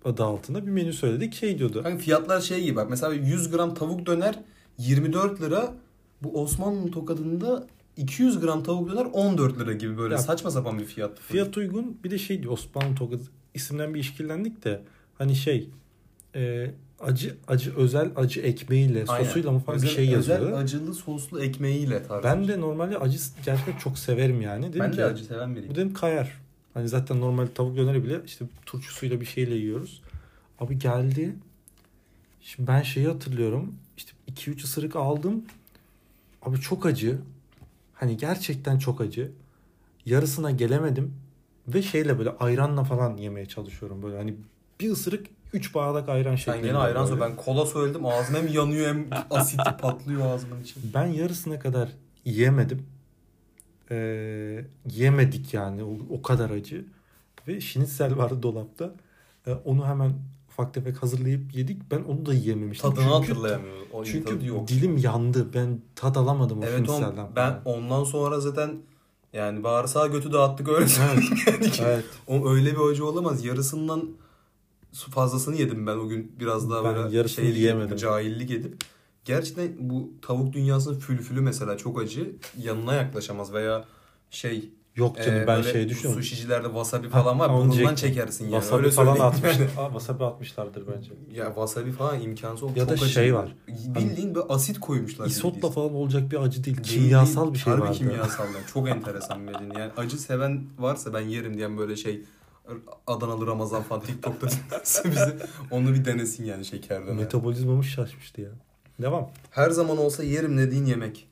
[0.04, 1.34] adı altında bir menü söyledik.
[1.34, 1.82] Şey diyordu.
[1.82, 4.38] Kanka fiyatlar şey gibi bak mesela 100 gram tavuk döner
[4.78, 5.74] 24 lira.
[6.22, 10.84] Bu Osmanlı tokadında 200 gram tavuk döner 14 lira gibi böyle Ya, saçma sapan bir
[10.84, 11.20] fiyat.
[11.20, 11.98] Fiyat uygun.
[12.04, 13.22] Bir de şey Osmanlı tokadı
[13.54, 14.82] isimden bir işkillendik de
[15.18, 15.70] hani şey
[16.34, 19.24] e, acı acı özel acı ekmeğiyle Aynen.
[19.24, 20.40] sosuyla mı falan özel, bir şey yazıyor.
[20.40, 22.24] Özel acılı soslu ekmeğiyle tarzı.
[22.24, 24.68] Ben de normalde acı gerçekten çok severim yani.
[24.68, 25.70] Dedim ben ki, de acı seven biriyim.
[25.70, 26.40] Bu dedim kayar.
[26.74, 30.02] Hani zaten normal tavuk döneri bile işte turşusuyla bir şeyle yiyoruz.
[30.60, 31.34] Abi geldi.
[32.40, 33.74] Şimdi ben şeyi hatırlıyorum.
[33.96, 35.44] İşte 2-3 ısırık aldım.
[36.42, 37.18] Abi çok acı.
[37.94, 39.32] Hani gerçekten çok acı.
[40.06, 41.14] Yarısına gelemedim.
[41.68, 44.02] Ve şeyle böyle ayranla falan yemeye çalışıyorum.
[44.02, 44.34] Böyle hani
[44.80, 46.66] bir ısırık 3 bardak ayran Sen şeklinde.
[46.66, 47.16] gene ayran böyle.
[47.16, 47.20] sor.
[47.30, 48.06] Ben kola söyledim.
[48.06, 50.74] Ağzım hem yanıyor hem asitli patlıyor ağzımın içi.
[50.94, 51.88] Ben yarısına kadar
[52.24, 52.86] yiyemedim.
[53.90, 56.84] Ee, yemedik yani o, o kadar acı.
[57.48, 58.90] Ve şinitsel vardı dolapta.
[59.46, 60.12] Ee, onu hemen
[60.54, 61.90] ufak tefek hazırlayıp yedik.
[61.90, 62.90] Ben onu da yiyememiştim.
[62.90, 63.88] Tadını çünkü, hatırlayamıyorum.
[63.92, 64.68] O Çünkü tadı yok.
[64.68, 65.48] dilim yandı.
[65.54, 68.76] Ben tad alamadım o Evet oğlum, ben ondan sonra zaten
[69.32, 70.98] yani bağırsağı götü dağıttık öyle Evet.
[71.46, 71.70] yani.
[71.82, 72.04] Evet.
[72.26, 73.44] O öyle bir acı olamaz.
[73.44, 74.08] Yarısından
[74.92, 77.88] fazlasını yedim ben o gün biraz daha Ben böyle yiyemedim.
[77.88, 78.76] edip, cahillik edip.
[79.24, 82.36] Gerçekten bu tavuk dünyasının fülfülü mesela çok acı.
[82.58, 83.84] Yanına yaklaşamaz veya
[84.30, 86.22] şey Yok canım e, ben şey düşünüyorum.
[86.22, 87.62] Sushicilerde wasabi falan var.
[87.62, 87.94] diyecektim.
[87.94, 88.52] çekersin yani.
[88.52, 89.66] Wasabi öyle falan atmışlar.
[89.78, 91.10] Aa, wasabi atmışlardır bence.
[91.32, 92.72] ya wasabi falan imkansız oldu.
[92.76, 93.12] Ya da çok acı.
[93.14, 93.56] şey var.
[93.68, 95.26] Bildiğin böyle asit koymuşlar.
[95.26, 96.76] Isotla falan olacak bir acı değil.
[96.76, 97.54] Kimyasal değil.
[97.54, 97.98] bir şey Harbi vardı.
[97.98, 98.46] kimyasal.
[98.72, 99.52] Çok enteresan bir.
[99.52, 102.24] Yani acı seven varsa ben yerim diyen böyle şey
[103.06, 105.36] Adanalı Ramazan falan TikTok'ta dinlerse bizi
[105.70, 107.16] onu bir denesin yani şekerden.
[107.16, 108.50] Metabolizmamız şaşmıştı ya.
[109.02, 109.30] Devam.
[109.50, 111.28] Her zaman olsa yerim dediğin yemek.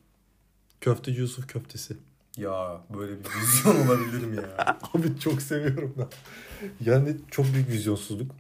[0.81, 1.97] Köfteci Yusuf köftesi.
[2.37, 4.79] Ya böyle bir vizyon olabilir mi ya?
[4.95, 6.07] Abi çok seviyorum ben.
[6.91, 8.31] Yani çok büyük vizyonsuzluk.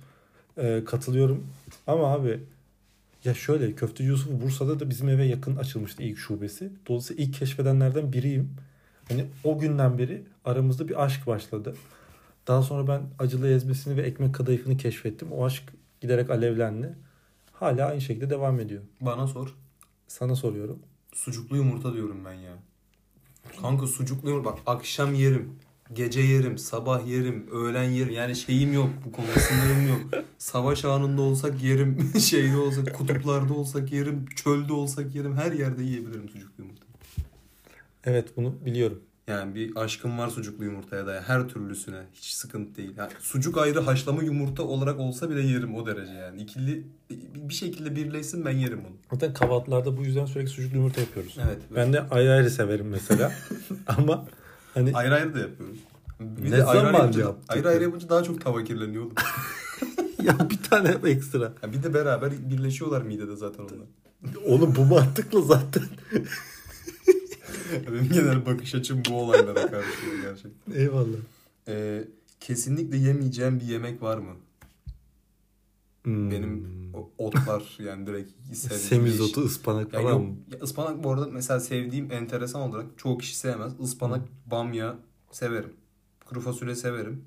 [0.58, 1.46] Ee, katılıyorum.
[1.86, 2.40] Ama abi
[3.24, 6.72] Ya şöyle Köfteci Yusuf Bursa'da da bizim eve yakın açılmıştı ilk şubesi.
[6.88, 8.50] Dolayısıyla ilk keşfedenlerden biriyim.
[9.08, 11.74] Hani o günden beri aramızda bir aşk başladı.
[12.46, 15.32] Daha sonra ben acılı ezmesini ve ekmek kadayıfını keşfettim.
[15.32, 15.62] O aşk
[16.00, 16.94] giderek alevlendi.
[17.52, 18.82] Hala aynı şekilde devam ediyor.
[19.00, 19.54] Bana sor.
[20.08, 20.78] Sana soruyorum.
[21.14, 22.52] Sucuklu yumurta diyorum ben ya.
[23.60, 25.58] Kanka sucuklu yumurta bak akşam yerim.
[25.92, 28.12] Gece yerim, sabah yerim, öğlen yerim.
[28.12, 30.24] Yani şeyim yok bu konuda sınırım yok.
[30.38, 35.36] Savaş anında olsak yerim, şeyde olsak, kutuplarda olsak yerim, çölde olsak yerim.
[35.36, 36.84] Her yerde yiyebilirim sucuklu yumurta.
[38.04, 39.02] Evet bunu biliyorum.
[39.26, 42.02] Yani bir aşkım var sucuklu yumurtaya da her türlüsüne.
[42.14, 42.92] Hiç sıkıntı değil.
[42.96, 46.42] Yani sucuk ayrı haşlama yumurta olarak olsa bile yerim o derece yani.
[46.42, 46.86] İkili
[47.34, 48.96] bir şekilde birleşsin ben yerim onu.
[49.12, 51.36] Zaten kahvaltılarda bu yüzden sürekli sucuklu yumurta yapıyoruz.
[51.46, 51.58] Evet.
[51.76, 53.32] Ben de ayrı ayrı severim mesela.
[53.86, 54.24] Ama
[54.74, 55.78] hani Ayrı ayrı da yapıyoruz.
[56.20, 59.14] Bir Ne de ayrı zaman ayrı yapınca, ayrı ayrı yapınca daha çok tava kirleniyor oğlum.
[60.22, 61.52] ya bir tane ekstra.
[61.62, 63.86] Ya bir de beraber birleşiyorlar midede zaten onlar.
[64.46, 65.82] Oğlum bu mantıklı zaten.
[67.92, 69.88] Benim genel bakış açım bu olaylara karşı
[70.22, 70.72] gerçekten.
[70.74, 71.16] Eyvallah.
[71.68, 72.04] Ee,
[72.40, 74.32] kesinlikle yemeyeceğim bir yemek var mı?
[76.04, 76.30] Hmm.
[76.30, 76.66] Benim
[77.18, 79.50] otlar yani direkt sevdiğim Semizotu, iş.
[79.50, 80.34] ıspanak Ya falan yok, mı?
[80.52, 83.72] ya ıspanak bu arada mesela sevdiğim enteresan olarak çoğu kişi sevmez.
[83.80, 84.96] Ispanak, bamya
[85.30, 85.72] severim.
[86.26, 87.24] Kuru fasulye severim.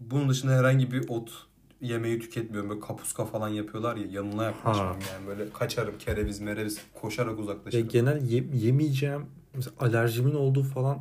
[0.00, 1.32] Bunun dışında herhangi bir ot
[1.80, 2.70] yemeği tüketmiyorum.
[2.70, 4.96] Böyle kapuska falan yapıyorlar ya yanına yaklaşmam Ha.
[5.12, 5.26] yani.
[5.26, 7.88] Böyle kaçarım kereviz mereviz koşarak Ya uzaklaşırım.
[7.88, 9.22] genel ye- yemeyeceğim
[9.58, 10.98] mesela alerjimin olduğu falan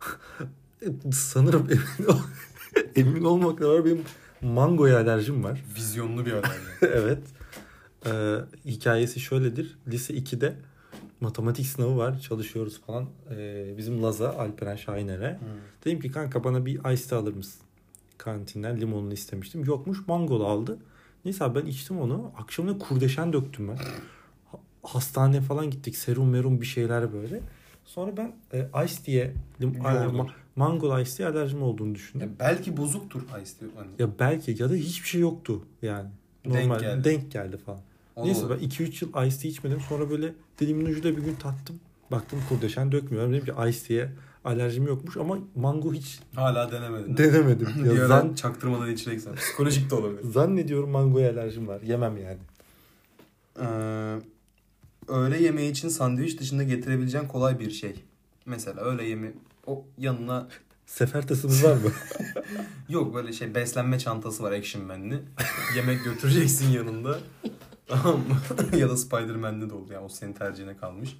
[1.12, 2.20] sanırım emin, ol-
[2.96, 4.02] emin olmakla var benim
[4.42, 5.64] mangoya alerjim var.
[5.76, 6.42] Vizyonlu bir yani.
[6.82, 7.18] evet.
[8.06, 9.78] Ee, hikayesi şöyledir.
[9.88, 10.56] Lise 2'de
[11.20, 12.20] matematik sınavı var.
[12.20, 13.06] Çalışıyoruz falan.
[13.30, 15.38] Ee, bizim Laza Alperen Şahiner'e.
[15.84, 17.60] Dedim ki kanka bana bir ice tea alır mısın?
[18.18, 19.64] Kantinden limonlu istemiştim.
[19.64, 20.78] Yokmuş mangolu aldı.
[21.24, 22.32] Neyse abi ben içtim onu.
[22.38, 23.76] Akşamına kurdeşen döktüm ben.
[24.52, 25.96] Ha- Hastaneye falan gittik.
[25.96, 27.40] Serum merum bir şeyler böyle.
[27.88, 32.36] Sonra ben e, ice diye ma- mangol ice diye alerjim olduğunu Ya düşündüm.
[32.40, 33.68] belki bozuktur ice tea.
[33.76, 33.88] Hani.
[33.98, 36.08] Ya belki ya da hiçbir şey yoktu yani.
[36.44, 37.04] Denk Normal geldi.
[37.04, 37.80] denk geldi falan.
[38.16, 38.70] O da Neyse ben olabilir.
[38.70, 39.80] 2-3 yıl Ice Tea içmedim.
[39.88, 41.80] Sonra böyle dilimin ucuyla bir gün tattım.
[42.10, 43.32] Baktım kurdeşen dökmüyorum.
[43.32, 44.12] Dedim ki Ice Tea'ye
[44.44, 47.16] alerjim yokmuş ama mango hiç Hala denemedin.
[47.16, 47.68] denemedim.
[47.84, 49.34] bir ya zan, çaktırmadan içeceksen.
[49.34, 50.30] Psikolojik de olabilir.
[50.30, 51.80] zannediyorum mangoya alerjim var.
[51.82, 52.38] Yemem yani.
[53.60, 54.18] Ee,
[55.08, 58.04] öğle yemeği için sandviç dışında getirebileceğin kolay bir şey.
[58.46, 59.32] Mesela öğle yemeği
[59.66, 60.48] o yanına
[60.86, 61.90] Sefer tasımız var mı?
[62.88, 65.22] yok böyle şey beslenme çantası var Action Man'li.
[65.76, 67.18] Yemek götüreceksin yanında.
[67.86, 68.36] Tamam mı?
[68.78, 69.90] ya da Spider-Man'li de olur.
[69.90, 71.18] Yani o senin tercihine kalmış.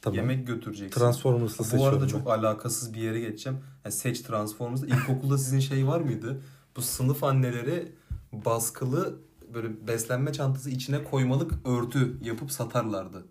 [0.00, 0.16] tamam.
[0.16, 1.00] Yemek götüreceksin.
[1.00, 1.88] Transformers'ı Bu seçiyorum.
[1.88, 2.08] arada ben.
[2.08, 3.58] çok alakasız bir yere geçeceğim.
[3.84, 4.86] Yani seç Transformers'da.
[4.86, 6.40] İlkokulda sizin şey var mıydı?
[6.76, 7.92] Bu sınıf anneleri
[8.32, 9.14] baskılı
[9.56, 13.24] böyle beslenme çantası içine koymalık örtü yapıp satarlardı.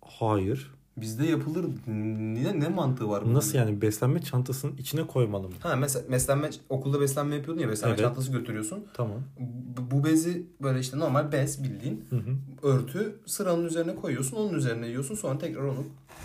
[0.00, 0.74] Hayır.
[0.96, 1.66] Bizde yapılır.
[1.86, 3.34] Ne, ne mantığı var bunun?
[3.34, 5.54] Nasıl yani beslenme çantasının içine koymalı mı?
[5.60, 8.04] Ha mesela beslenme okulda beslenme yapıyordun ya beslenme Evet.
[8.04, 8.84] çantası götürüyorsun.
[8.94, 9.20] Tamam.
[9.76, 12.36] Bu, bu bezi böyle işte normal bez bildiğin Hı hı.
[12.62, 14.36] örtü sıranın üzerine koyuyorsun.
[14.36, 15.84] Onun üzerine yiyorsun sonra tekrar onu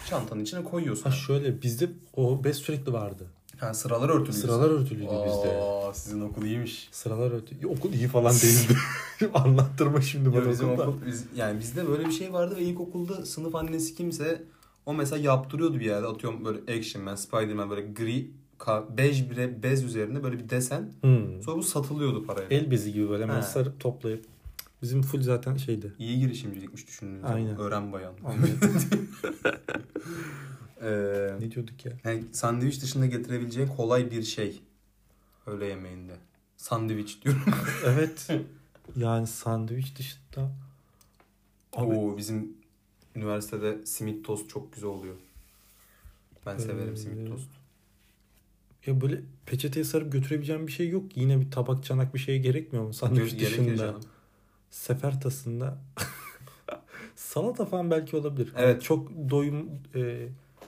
[0.10, 1.04] çantanın içine koyuyorsun.
[1.04, 3.28] Ha şöyle bizde o bez sürekli vardı.
[3.60, 4.34] Ha, sıralar örtülü.
[4.34, 5.62] Sıralar örtülüydü bizde.
[5.62, 6.90] Aa, sizin okul iyiymiş.
[6.92, 7.68] Sıralar örtü.
[7.68, 8.78] Okul iyi falan değildi.
[9.34, 10.90] Anlattırma şimdi bana bizim okulda.
[10.90, 14.44] okul, biz, yani bizde böyle bir şey vardı ve ilkokulda sınıf annesi kimse
[14.86, 18.32] o mesela yaptırıyordu bir yerde atıyorum böyle Action Man, Spider-Man böyle gri
[18.98, 20.94] bej bir bez üzerine böyle bir desen.
[21.02, 21.44] Hmm.
[21.44, 22.48] Sonra bu satılıyordu paraya.
[22.50, 23.42] El bezi gibi böyle hemen He.
[23.42, 24.26] sarıp toplayıp.
[24.82, 25.94] Bizim full zaten şeydi.
[26.00, 27.24] İyi girişimcilikmiş düşündüğünüz.
[27.24, 27.60] Aynen.
[27.60, 28.14] Öğren bayan.
[28.26, 28.48] Aynen.
[30.82, 31.92] Ee, ne diyorduk ya?
[32.04, 34.62] yani sandviç dışında getirebileceğin kolay bir şey.
[35.46, 36.14] Öğle yemeğinde.
[36.58, 37.42] Sandviç diyorum.
[37.86, 38.28] Evet.
[38.96, 40.52] Yani sandviç dışında
[41.74, 42.58] Abi- Oo bizim
[43.16, 45.16] üniversitede simit tost çok güzel oluyor.
[46.46, 47.50] Ben severim Ee, simit tost.
[48.86, 51.18] ya böyle peçeteye sarıp götürebileceğim bir şey yok.
[51.18, 53.78] Yine bir tabak çanak bir şey gerekmiyor mu sandviç Gerekir dışında?
[53.78, 54.02] canım.
[54.72, 55.78] Sefer tasında
[57.16, 58.52] salata falan belki olabilir.
[58.56, 58.82] Ama Evet.
[58.84, 60.28] Çok doyum e,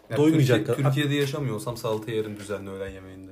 [0.10, 0.90] Ya doymayacak Türkiye- kadar.
[0.90, 3.32] Türkiye'de yaşamıyor olsam salata yerim düzenli öğlen yemeğinde.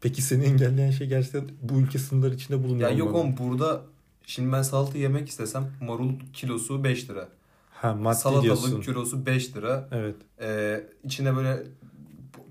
[0.00, 3.22] Peki seni engelleyen şey gerçekten bu ülke sınırları içinde bulunuyor Ya yok olmalı.
[3.22, 3.82] oğlum burada
[4.26, 7.28] şimdi ben salata yemek istesem marul kilosu 5 lira.
[7.70, 8.80] Ha maddi Salatalık diyorsun.
[8.80, 9.88] kilosu 5 lira.
[9.92, 10.16] Evet.
[10.40, 11.62] Ee, içine böyle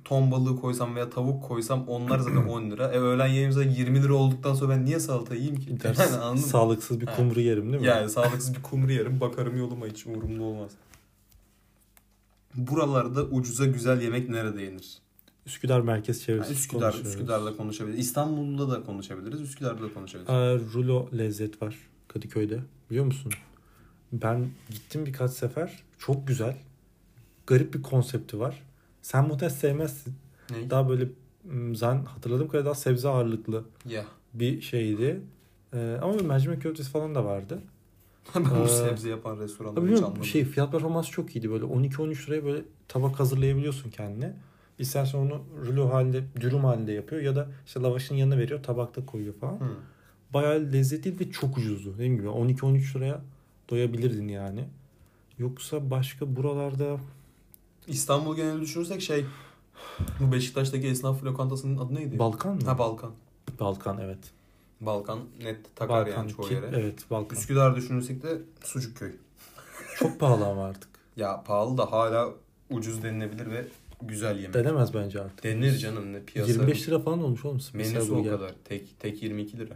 [0.03, 2.87] ton balığı koysam veya tavuk koysam onlar zaten 10 lira.
[2.87, 5.69] E öğlen yemeğimizde 20 lira olduktan sonra ben niye salata yiyeyim ki?
[5.83, 6.37] Yani anladın mı?
[6.47, 7.87] sağlıksız bir kumru yerim değil mi?
[7.87, 10.71] Yani sağlıksız bir kumru yerim bakarım yoluma hiç umurumda olmaz.
[12.57, 14.97] Buralarda ucuza güzel yemek nerede yenir?
[15.45, 16.47] Üsküdar merkez çevresi.
[16.47, 16.93] Yani Üsküdar.
[17.05, 17.99] Üsküdar'da konuşabiliriz.
[17.99, 19.41] İstanbul'da da konuşabiliriz.
[19.41, 20.29] Üsküdar'da da konuşabiliriz.
[20.29, 21.75] Aa, rulo lezzet var.
[22.07, 22.59] Kadıköy'de.
[22.89, 23.31] Biliyor musun?
[24.13, 25.83] Ben gittim birkaç sefer.
[25.99, 26.57] Çok güzel.
[27.47, 28.63] Garip bir konsepti var.
[29.01, 30.13] Sen muhtemelen sevmezsin.
[30.49, 30.69] Ne?
[30.69, 31.07] Daha böyle
[31.43, 34.05] m, zan hatırladığım kadarıyla daha sebze ağırlıklı Ya.
[34.33, 35.21] bir şeydi.
[35.73, 37.59] Ee, ama bir mercimek köftesi falan da vardı.
[38.35, 40.23] Ben bu Ee, sebze yapan restoranları hiç anlamadım.
[40.23, 41.49] şey fiyat performansı çok iyiydi.
[41.51, 44.33] Böyle 12-13 liraya böyle tabak hazırlayabiliyorsun kendine.
[44.79, 49.33] İstersen onu rulo halinde, dürüm halinde yapıyor ya da işte lavaşın yanına veriyor, tabakta koyuyor
[49.33, 49.53] falan.
[49.59, 49.67] Hı.
[50.33, 51.93] Bayağı lezzetli ve çok ucuzdu.
[51.93, 53.21] Dediğim gibi 12-13 liraya
[53.69, 54.65] doyabilirdin yani.
[55.37, 56.97] Yoksa başka buralarda
[57.87, 59.25] İstanbul geneli düşünürsek şey
[60.19, 62.19] bu Beşiktaş'taki esnaf lokantasının adı neydi?
[62.19, 62.61] Balkan mı?
[62.65, 63.11] Ha Balkan.
[63.59, 64.19] Balkan evet.
[64.81, 66.69] Balkan net takar yani çoğu ki- yere.
[66.75, 67.37] Evet Balkan.
[67.37, 69.11] Üsküdar düşünürsek de Sucukköy.
[69.99, 70.89] Çok pahalı ama artık.
[71.15, 72.29] Ya pahalı da hala
[72.69, 73.65] ucuz denilebilir ve
[74.01, 74.53] güzel yemek.
[74.53, 75.43] Denemez bence artık.
[75.43, 76.51] Denir canım ne piyasa.
[76.51, 77.59] 25 lira falan olmuş oğlum.
[77.73, 78.51] Menüsü o kadar.
[78.65, 79.73] Tek tek 22 lira.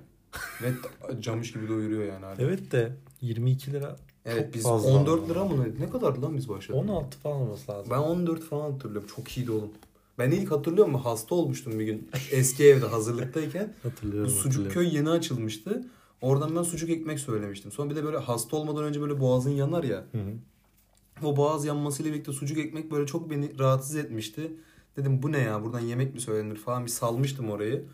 [0.62, 0.72] Ve
[1.22, 2.36] camış gibi doyuruyor yani hala.
[2.40, 5.28] Evet de 22 lira Evet çok biz fazla 14 ama.
[5.28, 5.86] lira mı ne?
[5.86, 6.82] Ne kadardı lan biz başladık?
[6.82, 7.92] 16 falan olması lazım.
[7.92, 9.10] Ben 14 falan hatırlıyorum.
[9.16, 9.72] Çok iyiydi oğlum.
[10.20, 13.74] Ben ilk hatırlıyorum mu hasta olmuştum bir gün eski evde hazırlıktayken.
[13.84, 14.30] Bu Hatırlıyorum.
[14.30, 14.74] sucuk hatırlıyorum.
[14.74, 15.86] köy yeni açılmıştı.
[16.22, 17.72] Oradan ben sucuk ekmek söylemiştim.
[17.72, 20.06] Sonra bir de böyle hasta olmadan önce böyle boğazın yanar ya.
[20.12, 21.26] Hı hı.
[21.28, 24.52] O boğaz yanmasıyla birlikte sucuk ekmek böyle çok beni rahatsız etmişti.
[24.98, 27.86] Dedim bu ne ya buradan yemek mi söylenir falan bir salmıştım orayı.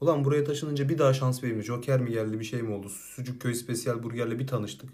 [0.00, 1.64] Ulan buraya taşınınca bir daha şans vereyim mi?
[1.64, 2.88] Joker mi geldi bir şey mi oldu?
[2.88, 4.90] Sucuk köy spesiyel burgerle bir tanıştık.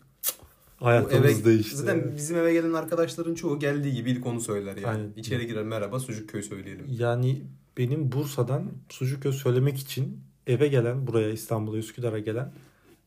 [0.76, 1.76] Hayatımız eve, değişti.
[1.76, 4.86] Zaten bizim eve gelen arkadaşların çoğu geldiği gibi ilk onu söyler yani.
[4.86, 5.12] Aynen.
[5.16, 6.86] İçeri girer merhaba sucuk köy söyleyelim.
[6.98, 7.42] Yani
[7.78, 12.52] benim Bursa'dan sucuk köz söylemek için eve gelen buraya İstanbul'a Üsküdar'a gelen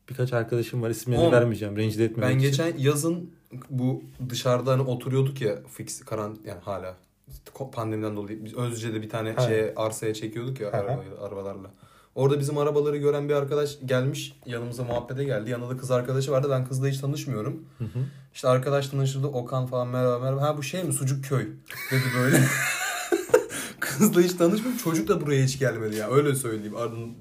[0.08, 0.90] birkaç arkadaşım var.
[0.90, 1.76] İsimlerini Oğlum, vermeyeceğim.
[1.76, 2.50] Rencide etmemek Ben için.
[2.50, 3.30] geçen yazın
[3.70, 6.96] bu dışarıda hani oturuyorduk ya fix karan yani hala
[7.72, 9.40] pandemiden dolayı biz Özce'de bir tane Ha.
[9.42, 11.70] şeye arsaya çekiyorduk ya araba, arabalarla.
[12.20, 15.50] Orada bizim arabaları gören bir arkadaş gelmiş yanımıza muhabbete geldi.
[15.50, 16.48] Yanında da kız arkadaşı vardı.
[16.50, 17.64] Ben kızla hiç tanışmıyorum.
[17.78, 17.98] Hı hı.
[18.34, 20.42] İşte arkadaş tanıştırdı Okan falan merhaba merhaba.
[20.42, 21.46] Ha bu şey mi sucuk köy
[21.90, 22.36] dedi böyle.
[23.80, 24.78] Kızla hiç tanışmıyorum.
[24.84, 26.10] Çocuk da buraya hiç gelmedi ya.
[26.10, 26.74] Öyle söyleyeyim.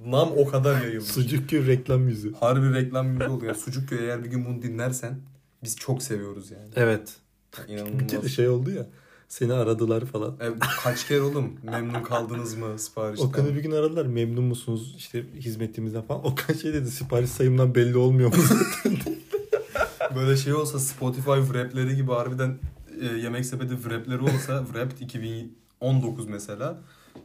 [0.05, 1.09] Nam o kadar yayılmış.
[1.09, 2.33] Sucuk köy reklam yüzü.
[2.33, 3.45] Harbi reklam gibi oldu.
[3.45, 5.19] Yani sucuk köy eğer bir gün bunu dinlersen
[5.63, 6.69] biz çok seviyoruz yani.
[6.75, 7.15] Evet.
[7.67, 8.07] Bir İnanılmaz.
[8.07, 8.85] kere şey oldu ya.
[9.29, 10.31] Seni aradılar falan.
[10.31, 10.45] E,
[10.83, 13.27] kaç kere oğlum memnun kaldınız mı siparişten?
[13.27, 14.05] Okan'ı bir gün aradılar.
[14.05, 16.25] Memnun musunuz işte hizmetimizden falan.
[16.25, 18.43] Okan şey dedi sipariş sayımdan belli olmuyor mu?
[20.15, 22.57] Böyle şey olsa Spotify rapleri gibi harbiden
[23.01, 26.77] e, yemek sepeti rapleri olsa Wrapped 2019 mesela.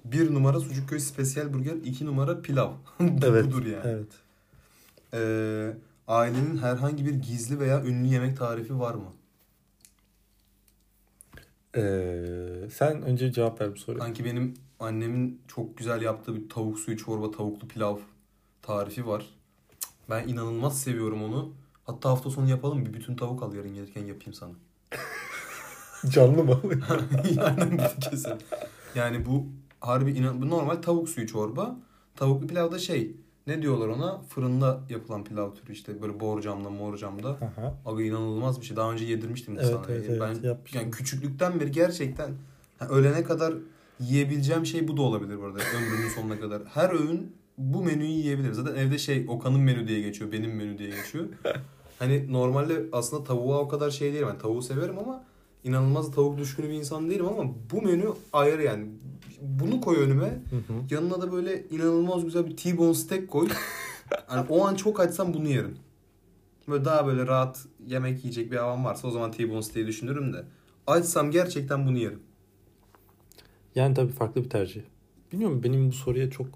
[0.04, 2.70] Bir numara Sucukköy Spesiyel Burger, iki numara pilav.
[3.22, 3.46] Evet.
[3.46, 3.82] Budur yani.
[3.84, 4.08] Evet.
[5.14, 5.76] Ee,
[6.08, 9.12] ailenin herhangi bir gizli veya ünlü yemek tarifi var mı?
[11.76, 14.04] Ee, sen önce cevap ver bu soruya.
[14.04, 17.98] Sanki benim annemin çok güzel yaptığı bir tavuk suyu çorba, tavuklu pilav
[18.62, 19.24] tarifi var.
[20.10, 21.52] Ben inanılmaz seviyorum onu.
[21.84, 24.52] Hatta hafta sonu yapalım bir bütün tavuk al yarın gelirken yapayım sana.
[26.10, 26.60] Canlı mı?
[27.37, 28.32] yani kesin.
[28.94, 29.46] Yani bu
[29.80, 31.76] harbi inan bu normal tavuk suyu çorba.
[32.16, 34.20] Tavuklu pilav da şey ne diyorlar ona?
[34.28, 37.28] Fırında yapılan pilav türü işte böyle borcamda morcamda.
[37.28, 37.74] Aha.
[37.87, 38.76] Aga inanılmaz bir şey.
[38.76, 39.83] Daha önce yedirmiştim Evet, sana.
[39.88, 40.80] evet, evet, ben yapmıştım.
[40.80, 42.30] yani küçüklükten beri gerçekten
[42.78, 43.54] ha, ölene kadar
[44.00, 46.62] yiyebileceğim şey bu da olabilir bu arada ömrümün sonuna kadar.
[46.74, 48.54] Her öğün bu menüyü yiyebilirim.
[48.54, 51.24] Zaten evde şey Okan'ın menü diye geçiyor, benim menü diye geçiyor.
[51.98, 54.28] hani normalde aslında tavuğa o kadar şey değilim.
[54.30, 55.24] Ben tavuğu severim ama
[55.64, 58.87] inanılmaz tavuk düşkünü bir insan değilim ama bu menü ayrı yani.
[59.40, 60.42] Bunu koy önüme.
[60.50, 60.94] Hı hı.
[60.94, 63.48] Yanına da böyle inanılmaz güzel bir T-bone steak koy.
[64.27, 65.77] hani o an çok açsam bunu yerim.
[66.68, 70.44] Böyle daha böyle rahat yemek yiyecek bir havam varsa o zaman T-bone steak'i düşünürüm de.
[70.87, 72.20] Açsam gerçekten bunu yerim.
[73.74, 74.83] Yani tabii farklı bir tercih.
[75.33, 76.46] Bilmiyorum benim bu soruya çok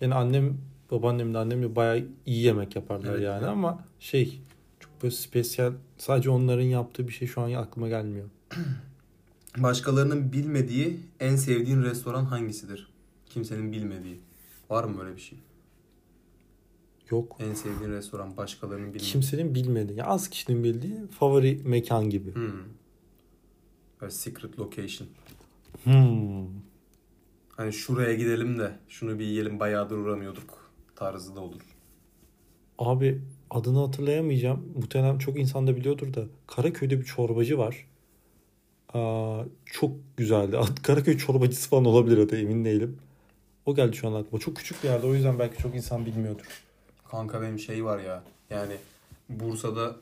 [0.00, 0.58] yani annem
[0.90, 3.48] babaannem de annem de bayağı iyi yemek yaparlar Evet, yani evet.
[3.48, 4.40] ama şey
[5.02, 8.28] böyle spesiyel sadece onların yaptığı bir şey şu an aklıma gelmiyor.
[9.56, 12.88] Başkalarının bilmediği en sevdiğin restoran hangisidir?
[13.26, 14.20] Kimsenin bilmediği.
[14.70, 15.38] Var mı böyle bir şey?
[17.10, 17.36] Yok.
[17.40, 19.12] En sevdiğin restoran başkalarının bilmediği.
[19.12, 22.34] Kimsenin bilmediği, yani az kişinin bildiği favori mekan gibi.
[22.34, 22.52] Hmm.
[24.00, 25.08] Böyle secret location.
[25.84, 26.46] Hmm.
[27.56, 31.60] Hani şuraya gidelim de şunu bir yiyelim bayağıdır uğramıyorduk tarzı da olur.
[32.78, 34.72] Abi adını hatırlayamayacağım.
[34.76, 36.24] Muhtemelen çok insan da biliyordur da.
[36.46, 37.86] Karaköy'de bir çorbacı var.
[38.94, 40.58] Aa, çok güzeldi.
[40.82, 42.98] Karaköy çorbacısı falan olabilir adı emin değilim.
[43.66, 44.38] O geldi şu an aklıma.
[44.40, 46.62] Çok küçük bir yerde o yüzden belki çok insan bilmiyordur.
[47.10, 48.22] Kanka benim şey var ya.
[48.50, 48.76] Yani
[49.28, 49.96] Bursa'da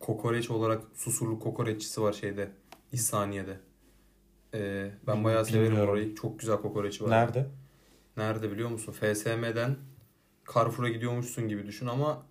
[0.00, 2.48] kokoreç olarak susurlu kokoreççisi var şeyde.
[2.92, 3.56] İhsaniye'de.
[4.54, 5.90] Ee, ben bayağı severim Bilmiyorum.
[5.90, 6.14] orayı.
[6.14, 7.10] Çok güzel kokoreçi var.
[7.10, 7.46] Nerede?
[8.16, 8.92] Nerede biliyor musun?
[8.92, 9.76] FSM'den
[10.54, 12.22] Carrefour'a gidiyormuşsun gibi düşün ama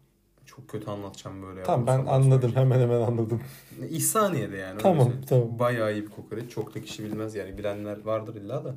[0.45, 1.63] Çok kötü anlatacağım böyle.
[1.63, 2.23] Tamam ben anladım.
[2.41, 2.55] söyleyeceğim.
[2.71, 3.41] Hemen hemen anladım.
[3.89, 4.71] İhsaniye'de yani.
[4.71, 5.25] öyle Tamam, söyleyeyim.
[5.29, 5.59] tamam.
[5.59, 6.49] Bayağı iyi bir kokoreç.
[6.51, 7.57] Çok da kişi bilmez yani.
[7.57, 8.75] Bilenler vardır illa da.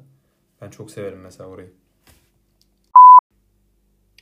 [0.60, 1.70] Ben çok severim mesela orayı.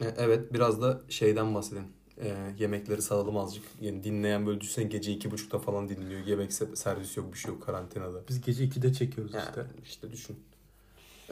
[0.00, 1.88] E, Evet biraz da şeyden bahsedeyim.
[2.22, 3.64] E, yemekleri salalım azıcık.
[3.80, 6.20] Yani dinleyen böyle düşünsene gece iki buçukta falan dinliyor.
[6.26, 8.20] Yemek se- servis yok bir şey yok karantinada.
[8.28, 9.66] Biz gece 2'de çekiyoruz Yani işte.
[9.84, 10.36] işte düşün.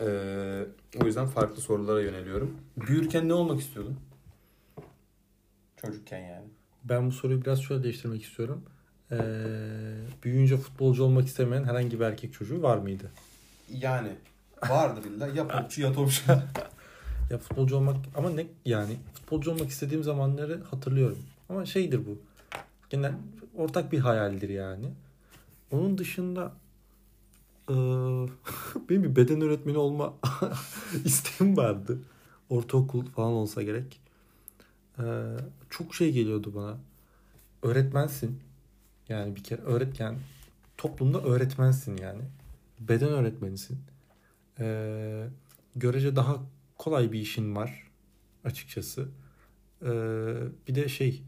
[0.00, 0.06] E,
[1.02, 2.56] o yüzden farklı sorulara yöneliyorum.
[2.76, 3.96] Büyürken ne olmak istiyordun?
[5.86, 6.46] Çocukken yani.
[6.84, 8.62] Ben bu soruyu biraz şöyle değiştirmek istiyorum.
[9.12, 9.16] Ee,
[10.22, 13.10] büyüyünce futbolcu olmak istemeyen herhangi bir erkek çocuğu var mıydı?
[13.72, 14.08] Yani
[14.68, 16.22] vardır illa ya popçu ya topçu.
[17.30, 21.18] Ya futbolcu olmak ama ne yani futbolcu olmak istediğim zamanları hatırlıyorum.
[21.48, 22.18] Ama şeydir bu.
[22.90, 23.12] Genel
[23.56, 24.86] ortak bir hayaldir yani.
[25.70, 26.52] Onun dışında
[27.68, 27.74] eee,
[28.90, 30.14] benim bir beden öğretmeni olma
[31.04, 31.98] isteğim vardı.
[32.50, 34.00] Ortaokul falan olsa gerek.
[34.98, 35.04] Eee,
[35.70, 36.76] çok şey geliyordu bana.
[37.62, 38.40] Öğretmensin.
[39.08, 40.14] Yani bir kere öğretken
[40.76, 42.22] toplumda öğretmensin yani.
[42.80, 43.78] Beden öğretmenisin.
[44.60, 45.28] Eee
[45.76, 46.36] görece daha
[46.78, 47.90] kolay bir işin var
[48.44, 49.08] açıkçası.
[49.82, 49.86] Ee,
[50.68, 51.22] bir de şey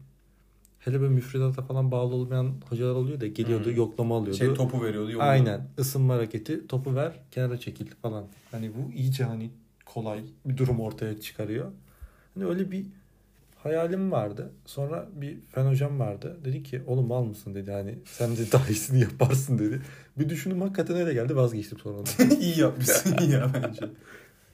[0.79, 3.75] hele böyle müfredata falan bağlı olmayan hocalar oluyor da geliyordu Hmm.
[3.75, 4.37] yoklama alıyordu.
[4.37, 5.11] Şey topu veriyordu.
[5.11, 5.23] yolluyordu.
[5.23, 8.25] Aynen ısınma hareketi topu ver kenara çekil falan.
[8.51, 9.51] Hani bu iyice hani
[9.85, 11.71] kolay bir durum ortaya çıkarıyor.
[12.33, 12.85] Hani öyle bir
[13.67, 14.51] hayalim vardı.
[14.65, 16.37] Sonra bir fen hocam vardı.
[16.45, 17.71] Dedi ki oğlum mal mısın dedi.
[17.71, 19.81] Hani sen de daha iyisini yaparsın dedi.
[20.19, 21.97] Bir düşündüm hakikaten öyle geldi vazgeçtim sonra.
[22.39, 23.85] iyi yapmışsın iyi ya bence.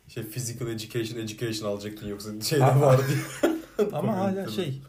[0.07, 3.03] Şey physical education education alacaktın yoksa şeyde Ama- vardı.
[3.93, 4.81] Ama hala şey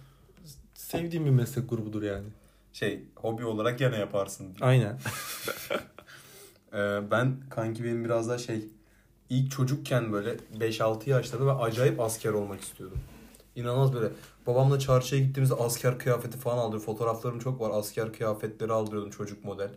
[0.74, 2.26] sevdiğim bir meslek grubudur yani.
[2.72, 4.44] Şey hobi olarak gene yaparsın.
[4.46, 4.68] diye.
[4.68, 4.98] Aynen.
[6.76, 8.68] Ee, ben kanki benim biraz daha şey
[9.30, 12.98] ilk çocukken böyle 5-6 yaşlarda ben acayip asker olmak istiyordum.
[13.56, 14.08] İnanılmaz böyle
[14.46, 16.86] babamla çarşıya gittiğimizde asker kıyafeti falan aldırıyordum.
[16.86, 17.70] Fotoğraflarım çok var.
[17.74, 19.70] Asker kıyafetleri aldırıyordum çocuk model.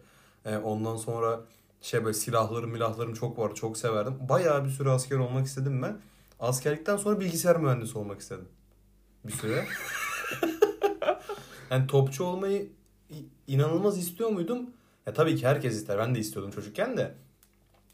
[0.45, 1.41] Ee, ondan sonra
[1.81, 3.55] şey böyle silahlarım milahlarım çok var.
[3.55, 4.13] Çok severdim.
[4.29, 5.99] Bayağı bir süre asker olmak istedim ben.
[6.39, 8.47] Askerlikten sonra bilgisayar mühendisi olmak istedim.
[9.23, 9.65] Bir süre.
[11.71, 12.69] yani topçu olmayı
[13.47, 14.69] inanılmaz istiyor muydum?
[15.05, 15.97] Ya tabii ki herkes ister.
[15.97, 17.15] Ben de istiyordum çocukken de.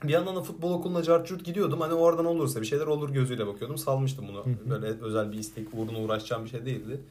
[0.03, 1.81] Bir yandan da futbol okuluna cart curt gidiyordum.
[1.81, 3.77] Hani oradan olursa bir şeyler olur gözüyle bakıyordum.
[3.77, 4.45] Salmıştım bunu.
[4.69, 7.01] Böyle özel bir istek uğruna uğraşacağım bir şey değildi.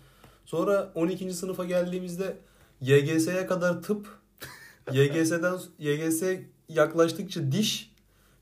[0.47, 1.33] Sonra 12.
[1.35, 2.37] sınıfa geldiğimizde
[2.81, 4.07] YGS'ye kadar tıp,
[4.93, 6.23] YGS'den YGS
[6.69, 7.93] yaklaştıkça diş,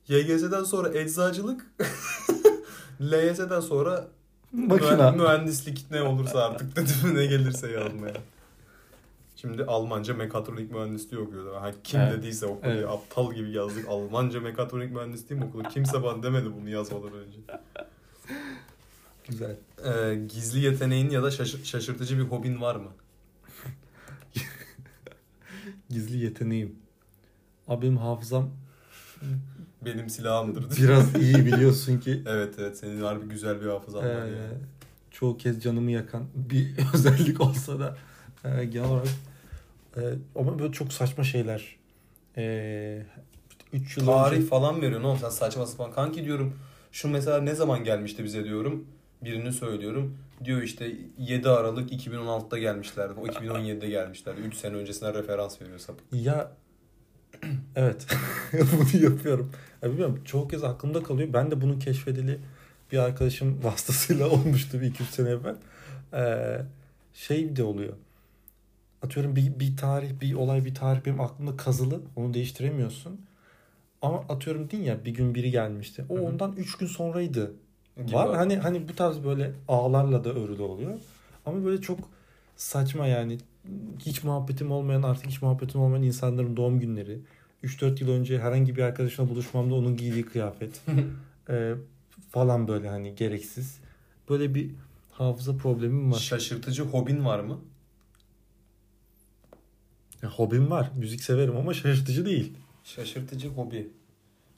[0.09, 1.67] YGS'den sonra eczacılık,
[3.01, 4.09] LYS'den sonra
[4.53, 4.89] Makina.
[4.93, 8.15] mühen- mühendislik ne olursa artık dedim ne gelirse yazmaya.
[9.41, 11.55] Şimdi Almanca mekatronik mühendisliği okuyordu.
[11.61, 12.13] Ha, kim Evet.
[12.19, 12.89] dediyse okulu Evet.
[12.89, 13.89] aptal gibi yazdık.
[13.89, 15.69] Almanca mekatronik mühendisliği mi okudu?
[15.69, 17.39] Kimse bana demedi bunu yazmadan önce.
[19.29, 19.57] Güzel.
[19.85, 22.89] Ee, gizli yeteneğin ya da şaşır- şaşırtıcı bir hobin var mı?
[25.91, 26.77] Gizli yeteneğim.
[27.69, 28.51] Abi benim hafızam
[29.85, 30.77] Benim silahımdır.
[30.77, 34.55] biraz iyi biliyorsun ki evet evet senin harbi güzel bir hafızan var eee, yani.
[35.11, 37.97] çoğu kez canımı yakan bir özellik olsa da
[38.45, 39.09] eee, genel olarak
[39.97, 40.03] eee,
[40.35, 41.77] ama böyle çok saçma şeyler.
[42.37, 43.07] Eee
[43.73, 45.93] 3 yıl Tarih önce falan veriyorsun oğlum sen saçma sapan.
[45.93, 46.59] Kanki diyorum
[46.93, 48.87] şu mesela ne zaman gelmişti bize diyorum.
[49.25, 50.19] Birini söylüyorum.
[50.45, 53.21] Diyor işte 7 Aralık 2016'da gelmişlerdi.
[53.21, 54.41] O 2017'de gelmişlerdi.
[54.41, 56.05] 3 sene öncesine referans veriyor sapık.
[56.13, 56.53] Ya
[57.77, 58.07] evet
[58.53, 59.53] bunu yapıyorum.
[59.83, 61.29] Ya bilmiyorum çoğu kez aklımda kalıyor.
[61.33, 62.39] Ben de bunu keşfedeli
[62.93, 65.57] bir arkadaşım vasıtasıyla olmuştu bir iki üç sene evvel.
[66.15, 66.61] Ee,
[67.15, 67.93] şey de oluyor.
[69.03, 72.01] Atıyorum bir, bir tarih, bir olay, bir tarih benim aklımda kazılı.
[72.17, 73.21] Onu değiştiremiyorsun.
[74.03, 76.05] Ama atıyorum din ya bir gün biri gelmişti.
[76.09, 76.25] O Hı hı.
[76.25, 77.55] ondan üç gün sonraydı.
[77.97, 78.37] Gibi Var abi.
[78.37, 80.99] hani hani bu tarz böyle ağlarla da örülü oluyor.
[81.47, 81.99] Ama böyle çok
[82.57, 83.39] saçma yani
[83.99, 87.19] hiç muhabbetim olmayan artık hiç muhabbetim olmayan insanların doğum günleri.
[87.65, 90.83] 3-4 yıl önce herhangi bir arkadaşımla buluşmamda onun giydiği kıyafet
[91.51, 91.75] e,
[92.31, 93.79] falan böyle hani gereksiz.
[94.29, 94.71] Böyle bir
[95.13, 96.19] hafıza problemim var.
[96.19, 97.59] Şaşırtıcı hobin var mı?
[100.23, 100.91] Ya, hobim var.
[100.97, 102.53] Müzik severim ama şaşırtıcı değil.
[102.85, 103.89] Şaşırtıcı hobi.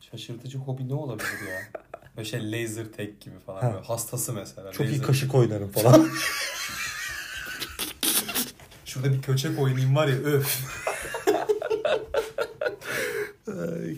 [0.00, 1.82] Şaşırtıcı hobi ne olabilir ya?
[2.16, 3.60] Böyle şey laser tag gibi falan.
[3.60, 3.72] Ha.
[3.74, 4.72] Böyle hastası mesela.
[4.72, 6.08] Çok iyi laser kaşık oynarım falan.
[8.84, 10.60] Şurada bir köçek oynayayım var ya öf.
[13.48, 13.96] Ay.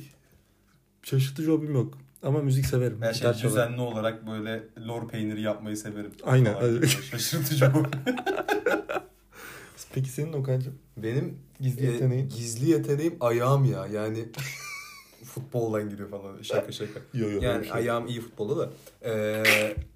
[1.03, 1.99] Şaşırtıcı hobim yok.
[2.23, 2.99] Ama müzik severim.
[3.01, 3.51] Ben şey Gitar çalarım.
[3.51, 6.13] düzenli olarak böyle lor peyniri yapmayı severim.
[6.25, 7.89] Aynen, Şaşırtıcı hobi.
[9.93, 10.79] Peki senin Okan'cığım?
[10.97, 12.29] Benim Gizli e, yeteneğin?
[12.29, 13.87] gizli yeteneğim ayağım ya.
[13.87, 14.25] Yani
[15.25, 16.43] futboldan gidiyor falan.
[16.43, 17.01] Şaka şaka.
[17.15, 17.73] Yo, yo, yani şey.
[17.73, 18.71] ayağım iyi futbolda da.
[19.05, 19.43] Ee,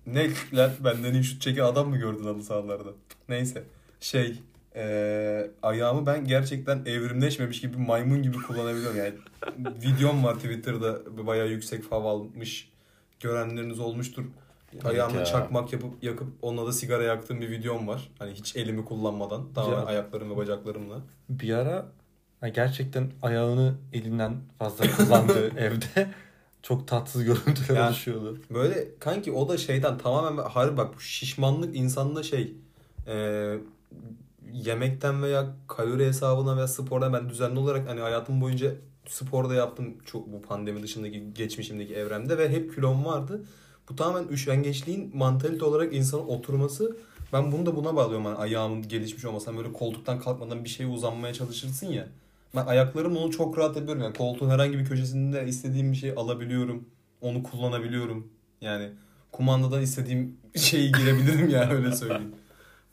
[0.07, 2.91] ne lan benden iyi şut çeken adam mı gördün halı sahalarda?
[3.29, 3.63] Neyse.
[4.01, 4.43] Şey
[4.77, 8.97] ee, ayağımı ben gerçekten evrimleşmemiş gibi maymun gibi kullanabiliyorum.
[8.97, 9.15] Yani
[9.85, 12.71] videom var Twitter'da bayağı yüksek fav almış.
[13.21, 14.25] Görenleriniz olmuştur.
[14.85, 15.25] Ayağımla ya.
[15.25, 18.11] çakmak yapıp yakıp onunla da sigara yaktığım bir videom var.
[18.19, 19.53] Hani hiç elimi kullanmadan.
[19.55, 19.85] Tamamen Ya.
[19.87, 21.01] ayaklarım ve bacaklarımla.
[21.29, 21.87] Bir ara
[22.41, 26.11] ha, gerçekten ayağını elinden fazla kullandığı evde
[26.63, 27.87] çok tatsız görüntüler Ya.
[27.89, 28.39] oluşuyordu.
[28.51, 32.55] Böyle kanki o da şeyden tamamen harbi bak bu şişmanlık insanda şey
[33.07, 33.55] e,
[34.53, 38.75] yemekten veya kalori hesabına veya sporda ben düzenli olarak hani hayatım boyunca
[39.07, 43.43] sporda yaptım çok bu pandemi dışındaki geçmişimdeki evremde ve hep kilom vardı.
[43.91, 46.97] Bu tamamen üşengeçliğin mantalite olarak insanın oturması.
[47.33, 48.25] Ben bunu da buna bağlıyorum.
[48.25, 52.09] Hani ayağımın gelişmiş olmasa böyle koltuktan kalkmadan bir şeye uzanmaya çalışırsın ya.
[52.57, 54.03] Ben ayaklarımla onu çok rahat yapıyorum.
[54.03, 56.89] Yani koltuğun herhangi bir köşesinde istediğim bir şey alabiliyorum.
[57.21, 58.29] Onu kullanabiliyorum.
[58.61, 58.91] Yani
[59.33, 62.35] kumandadan istediğim şeyi girebilirim yani öyle söyleyeyim.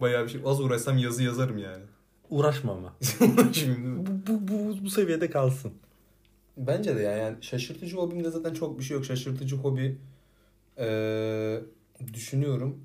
[0.01, 0.41] Bayağı bir şey.
[0.45, 1.83] Az uğraşsam yazı yazarım yani.
[2.29, 2.93] Uğraşma ama.
[3.53, 5.71] Şimdi Bu, bu, bu, bu seviyede kalsın.
[6.57, 9.05] Bence de yani, yani şaşırtıcı hobimde zaten çok bir şey yok.
[9.05, 9.97] Şaşırtıcı hobi
[10.77, 11.61] eee,
[12.13, 12.79] düşünüyorum.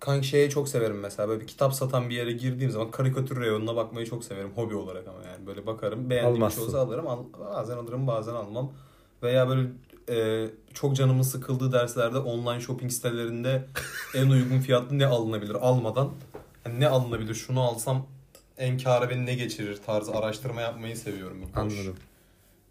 [0.00, 1.28] Kanka şeye çok severim mesela.
[1.28, 4.50] Böyle bir kitap satan bir yere girdiğim zaman karikatür reyonuna bakmayı çok severim.
[4.54, 5.46] Hobi olarak ama yani.
[5.46, 6.10] Böyle bakarım.
[6.10, 6.62] Beğendiğim bir şey Almazsın.
[6.66, 7.06] olsa alırım.
[7.08, 8.72] Al- bazen alırım bazen almam.
[9.22, 9.68] Veya böyle
[10.08, 13.66] eee, çok canımın sıkıldığı derslerde online shopping sitelerinde
[14.14, 16.10] en uygun fiyatlı ne alınabilir almadan.
[16.64, 18.06] Hani ne alınabilir şunu alsam
[18.58, 21.38] en kâra beni ne geçirir tarzı araştırma yapmayı seviyorum.
[21.56, 21.96] Anladım.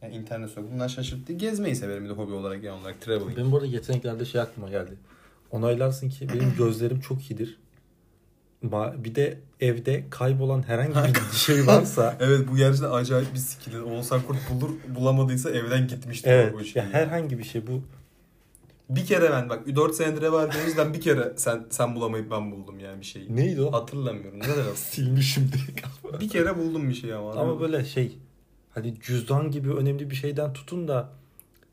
[0.01, 1.33] Yani internet sokağından şaşırttı.
[1.33, 3.01] Gezmeyi severim bir de hobi olarak genel olarak.
[3.01, 3.37] Traveling.
[3.37, 4.91] Benim bu arada yeteneklerde şey aklıma geldi.
[5.51, 7.57] Onaylarsın ki benim gözlerim çok iyidir.
[8.63, 13.79] Ma- Bir de evde kaybolan herhangi bir şey varsa Evet bu gerçekten acayip bir skill.
[13.79, 16.83] Oğuzhan Kurt bulur bulamadıysa evden gitmiştir evet bu şey.
[16.83, 17.81] ya herhangi bir şey bu
[18.89, 22.79] Bir kere ben bak 4 senedir ev arkadaşımızdan bir kere sen sen bulamayıp ben buldum
[22.79, 23.35] yani bir şeyi.
[23.35, 23.71] neydi o?
[23.73, 24.39] Hatırlamıyorum.
[24.39, 24.75] Ne demek?
[24.77, 25.51] Silmişim
[26.19, 27.31] bir kere buldum bir şey ama.
[27.33, 28.17] Ama böyle şey
[28.71, 31.09] hani cüzdan gibi önemli bir şeyden tutun da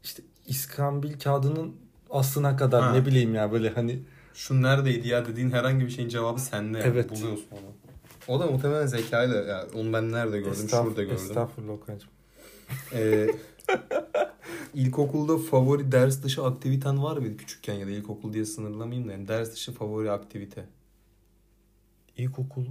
[0.04, 1.76] işte iskambil kağıdının
[2.10, 2.92] aslına kadar Ha.
[2.92, 4.02] ne bileyim ya böyle hani
[4.34, 6.78] Şu neredeydi ya dediğin herhangi bir şeyin cevabı sende.
[6.84, 7.10] Evet.
[7.10, 7.72] Buluyorsun onu.
[8.28, 9.42] O da muhtemelen zekayla.
[9.42, 10.52] Yani onu ben nerede gördüm?
[10.66, 11.16] Estağf- Şurada gördüm.
[11.16, 12.10] Estağfurullah Okan'cığım.
[12.92, 13.26] Ee,
[14.74, 19.28] ilkokulda favori ders dışı aktiviten var mıydı küçükken ya da ilkokul diye sınırlamayayım da yani
[19.28, 20.64] ders dışı favori aktivite.
[22.16, 22.64] İlkokul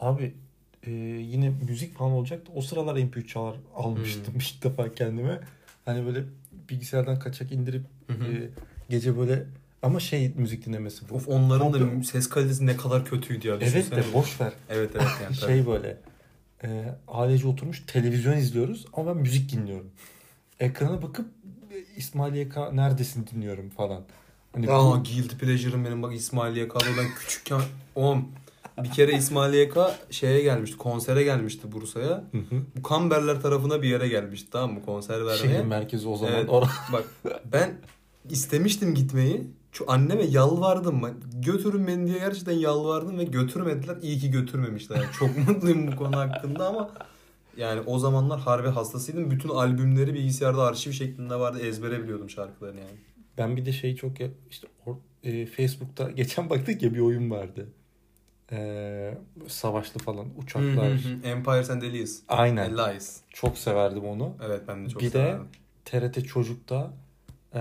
[0.00, 0.34] abi
[0.86, 2.52] e, yine müzik falan olacaktı.
[2.54, 5.40] O sıralar MP3 çalar almıştım ilk defa kendime.
[5.84, 6.24] Hani böyle
[6.70, 8.48] bilgisayardan kaçak indirip e,
[8.90, 9.46] gece böyle
[9.82, 11.14] ama şey müzik dinlemesi bu.
[11.14, 13.56] Of onların da Komple- ses kalitesi ne kadar kötüydü ya.
[13.60, 14.52] Evet de boş ver.
[14.68, 15.52] Evet evet yani tabii.
[15.52, 15.96] şey böyle
[16.64, 19.90] e, ailece oturmuş televizyon izliyoruz ama ben müzik dinliyorum.
[20.60, 21.26] Ekrana bakıp
[21.72, 24.02] e, İsmail YK neredesin dinliyorum falan.
[24.52, 27.60] Hani Aa bu- guilty pleasure'ım benim bak İsmail YK'da ben küçükken
[27.94, 28.28] oğlum
[28.84, 29.76] bir kere İsmail YK
[30.10, 32.24] şeye gelmişti konsere gelmişti Bursa'ya.
[32.76, 35.36] Bu Kamberler tarafına bir yere gelmişti tamam mı konser vermeye.
[35.36, 36.32] Şehir merkezi o zaman.
[36.34, 36.46] Evet.
[36.48, 37.04] Orada Bak
[37.52, 37.78] ben
[38.30, 39.46] istemiştim gitmeyi.
[39.72, 41.14] Şu anneme yalvardım ben.
[41.42, 43.96] Götürün beni diye gerçekten yalvardım ve götürmediler.
[44.02, 44.96] İyi ki götürmemişler.
[44.96, 46.90] Yani çok mutluyum bu konu hakkında ama
[47.56, 49.30] yani o zamanlar harbi hastasıydım.
[49.30, 51.58] Bütün albümleri bilgisayarda arşiv şeklinde vardı.
[51.60, 52.90] Ezbere biliyordum şarkılarını yani.
[53.38, 57.30] Ben bir de şeyi çok ya- işte or- e, Facebook'ta geçen baktık ya bir oyun
[57.30, 57.68] vardı.
[58.52, 59.14] E,
[59.48, 61.00] savaşlı falan uçaklar.
[61.24, 62.22] Empires and Allies.
[62.28, 62.74] Aynen.
[62.76, 63.20] Allies.
[63.30, 64.36] Çok severdim onu.
[64.46, 65.46] Evet ben de çok Bir de- severdim.
[65.84, 66.92] TRT Çocuk'ta
[67.54, 67.60] e,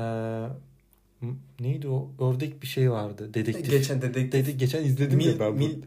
[1.60, 2.12] neydi o?
[2.20, 3.34] Ördek bir şey vardı.
[3.34, 3.70] Dedektif.
[3.72, 4.34] Geçen dedektif.
[4.48, 5.58] Dedi, geçen izledim ya Mil, ben bu.
[5.58, 5.82] Mil,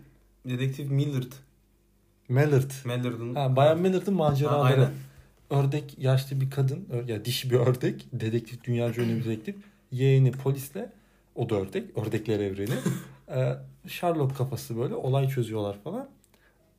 [0.48, 1.32] dedektif Millard.
[2.28, 2.70] Mallard.
[2.84, 3.34] Millard'ın.
[3.34, 4.74] Ha, Bayan Mallard'ın Ha, maceraları.
[4.74, 4.90] aynen.
[5.50, 9.56] Ördek yaşlı bir kadın, ya dişi bir ördek, dedektif, dünyaca ünlü bir dedektif.
[9.90, 10.92] Yeğeni polisle,
[11.34, 12.74] o da ördek, ördekler evreni.
[13.32, 13.56] Ee,
[13.88, 16.08] Sherlock kafası böyle olay çözüyorlar falan.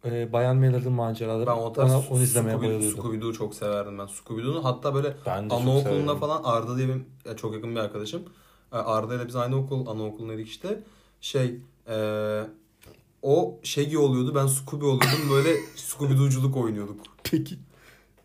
[0.06, 1.48] Ee, Bayan Mallard'ın maceraları.
[1.48, 3.00] Ben o tarz Ona, onu izlemeye Scooby- bayılıyordum.
[3.00, 4.06] Scooby-Doo'yu çok severdim ben.
[4.08, 8.22] Scooby-Doo'nu hatta böyle anaokulunda falan Arda diye benim ya çok yakın bir arkadaşım.
[8.74, 10.80] E, Arda ile biz aynı okul anaokulundaydık işte.
[11.22, 11.56] Şey
[11.90, 11.96] e,
[13.22, 15.30] o Shaggy oluyordu ben Scooby oluyordum.
[15.32, 16.98] Böyle Scooby-Doo'culuk oynuyorduk.
[17.24, 17.56] Peki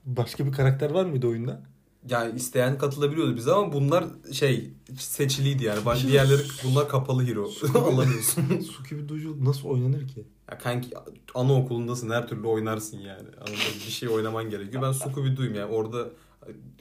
[0.07, 1.63] başka bir karakter var mıydı oyunda?
[2.11, 5.99] Yani isteyen katılabiliyordu bize ama bunlar şey seçiliydi yani.
[5.99, 7.51] Şey- diğerleri bunlar kapalı hero.
[7.75, 8.43] Alamıyorsun.
[8.43, 10.25] Scooby-Doo'cu nasıl oynanır ki?
[10.51, 10.91] Ya kanki
[11.35, 13.29] anaokulundasın her türlü oynarsın yani.
[13.37, 13.57] Anladın?
[13.87, 14.83] Bir şey oynaman gerekiyor.
[14.83, 16.09] Ben Scooby-Doo'yum yani orada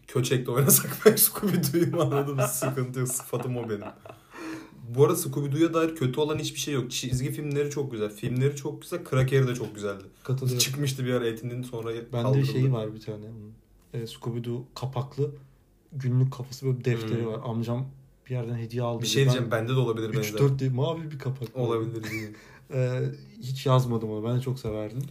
[0.08, 2.48] köçekte oynasak ben Scooby-Doo'yum anladın mı?
[2.48, 3.84] Sıkıntı yok sıfatım o benim.
[4.96, 6.92] Bu arada Scooby-Doo'ya dair kötü olan hiçbir şey yok.
[6.92, 8.10] Çizgi filmleri çok güzel.
[8.10, 9.04] Filmleri çok güzel.
[9.04, 10.04] Kraker'i de çok güzeldi.
[10.24, 10.60] Katılıyorum.
[10.60, 12.46] Çıkmıştı bir ara etinin sonra Bende kaldırıldı.
[12.46, 13.26] şeyi var bir tane.
[13.94, 15.32] E, Scooby-Doo kapaklı
[15.94, 17.32] günlük kafası böyle defteri Hmm.
[17.32, 17.40] var.
[17.46, 17.86] Amcam
[18.26, 19.02] bir yerden hediye aldı.
[19.02, 20.40] Bir şey diyeceğim bende de olabilir benzer.
[20.40, 21.50] 3-4 değil mavi bir kapak.
[21.56, 22.04] Olabilir.
[22.74, 23.02] E,
[23.42, 24.28] hiç yazmadım onu.
[24.28, 25.04] Ben de çok severdim.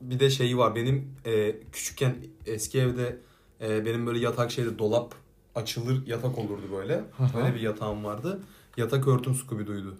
[0.00, 2.16] Bir de şeyi var benim e, küçükken
[2.46, 3.18] eski evde
[3.60, 5.14] e, benim böyle yatak şeyde dolap
[5.54, 7.04] açılır yatak olurdu böyle.
[7.18, 7.38] Aha.
[7.42, 8.40] Öyle bir yatağım vardı.
[8.76, 9.94] Yatak örtüm Scooby-Doo'ydu.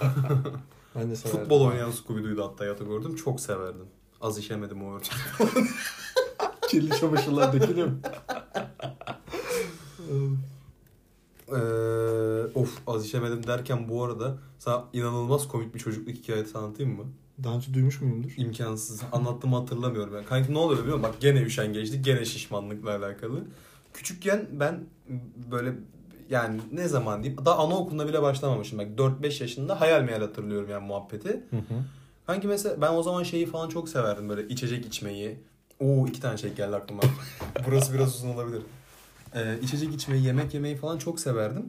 [0.94, 1.40] Ben de severdim.
[1.40, 3.16] Futbol oynayan Scooby-Doo'ydu hatta yatak örtüm.
[3.16, 3.86] Çok severdim.
[4.20, 5.18] Az işemedim o örtüm.
[6.72, 7.98] Kirli çamaşırlar dökülüyor mu?
[11.48, 11.54] Ee,
[12.54, 17.04] of az işemedim derken bu arada sana inanılmaz komik bir çocukluk hikayesi anlatayım mı?
[17.44, 18.30] Daha önce duymuş muyumdur?
[18.36, 19.02] İmkansız.
[19.12, 20.14] Anlattığımı hatırlamıyorum.
[20.14, 20.26] Yani.
[20.26, 21.12] Kanki ne oluyor biliyor musun?
[21.12, 23.44] Bak gene üşengeçlik, gene şişmanlıkla alakalı.
[23.92, 24.84] Küçükken ben
[25.50, 25.74] böyle
[26.30, 28.78] yani ne zaman diyeyim daha anaokuluna bile başlamamışım.
[28.78, 31.28] Bak 4-5 yaşında hayal meyal hatırlıyorum yani muhabbeti.
[31.28, 31.84] Hı hı.
[32.26, 35.38] Kanki mesela ben o zaman şeyi falan çok severdim böyle içecek içmeyi.
[35.80, 37.02] Oo iki tane şey geldi aklıma.
[37.66, 38.62] Burası biraz uzun olabilir.
[39.34, 41.66] Ee, içecek içmeyi, yemek yemeyi falan çok severdim.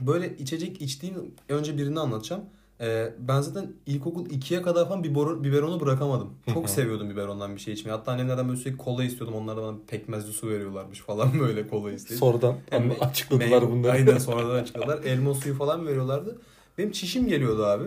[0.00, 2.42] Böyle içecek içtiğim önce birini anlatacağım.
[2.80, 6.30] Ee, ben zaten ilkokul 2'ye kadar falan biberon, biberonu bırakamadım.
[6.54, 7.96] Çok seviyordum biberondan bir şey içmeyi.
[7.96, 9.34] Hatta annemlerden böyle sürekli kola istiyordum.
[9.36, 12.20] Onlar da bana pekmezli su veriyorlarmış falan böyle kola isteyip.
[12.20, 13.92] Sonradan Yani ama açıkladılar Meyve- bunları.
[13.92, 15.04] Aynen sonradan açıkladılar.
[15.04, 16.38] Elma suyu falan veriyorlardı.
[16.78, 17.84] Benim çişim geliyordu abi.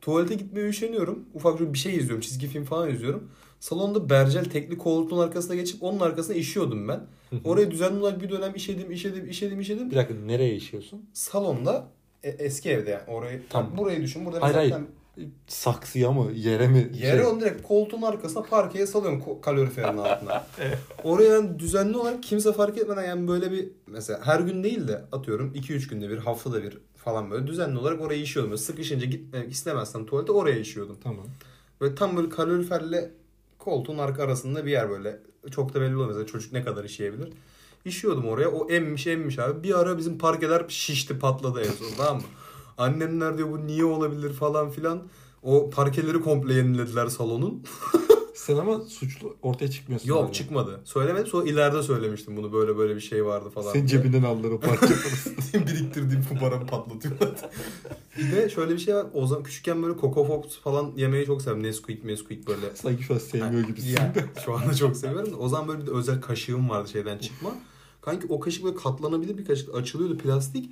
[0.00, 1.24] Tuvalete gitmeye üşeniyorum.
[1.34, 2.20] Ufak bir şey izliyorum.
[2.20, 3.28] Çizgi film falan izliyorum.
[3.60, 7.00] Salonda bercel tekli koltuğun arkasına geçip onun arkasına işiyordum ben.
[7.44, 9.90] Oraya düzenli olarak bir dönem işedim, işedim, işedim, işedim.
[9.90, 11.04] Bir dakika nereye işiyorsun?
[11.12, 11.88] Salonda
[12.22, 13.78] e, eski evde yani orayı Tamam.
[13.78, 14.26] burayı düşün.
[14.26, 15.30] Burada Hayır, zaten hayır.
[15.46, 16.32] Saksıya mı?
[16.34, 16.90] Yere mi?
[16.94, 20.46] Yere Şey- onu direkt koltuğun arkasına parkeye salıyorum kaloriferin altına.
[21.04, 25.04] Oraya yani düzenli olarak kimse fark etmeden yani böyle bir mesela her gün değil de
[25.12, 28.50] atıyorum 2-3 günde bir haftada bir falan böyle düzenli olarak oraya işiyordum.
[28.50, 30.98] Böyle sıkışınca gitmek istemezsem tuvalete oraya işiyordum.
[31.02, 31.26] Tamam.
[31.80, 33.10] Böyle tam böyle kaloriferle
[33.66, 35.20] koltuğun arka arasında bir yer böyle.
[35.50, 36.16] Çok da belli olmaz.
[36.26, 37.28] Çocuk ne kadar işeyebilir.
[37.84, 38.48] İşiyordum oraya.
[38.48, 39.62] O emmiş emmiş abi.
[39.62, 42.22] Bir ara bizim parkeler şişti patladı en son tamam mı?
[42.78, 45.02] Annemler diyor bu niye olabilir falan filan.
[45.42, 47.62] O parkeleri komple yenilediler salonun.
[48.36, 50.08] Sen ama suçlu ortaya çıkmıyorsun.
[50.08, 50.32] Yok hala.
[50.32, 50.80] çıkmadı.
[50.84, 53.72] Söylemedim sonra ileride söylemiştim bunu böyle böyle bir şey vardı falan.
[53.72, 54.02] Senin diye.
[54.02, 55.66] cebinden aldılar o parça parasını.
[55.66, 57.30] Biriktirdiğim bu paramı patlatıyorlar.
[58.18, 59.06] bir de şöyle bir şey var.
[59.14, 61.62] O zaman küçükken böyle Coco Pops falan yemeyi çok seviyorum.
[61.62, 62.76] Nesquik, Nesquik böyle.
[62.76, 63.96] Sanki şu an sevmiyor gibisin.
[63.96, 64.12] Yani
[64.44, 65.36] şu anda çok seviyorum da.
[65.36, 67.50] O zaman böyle bir de özel kaşığım vardı şeyden çıkma.
[68.00, 69.74] Kanki o kaşık böyle katlanabilir bir kaşık.
[69.74, 70.70] Açılıyordu plastik.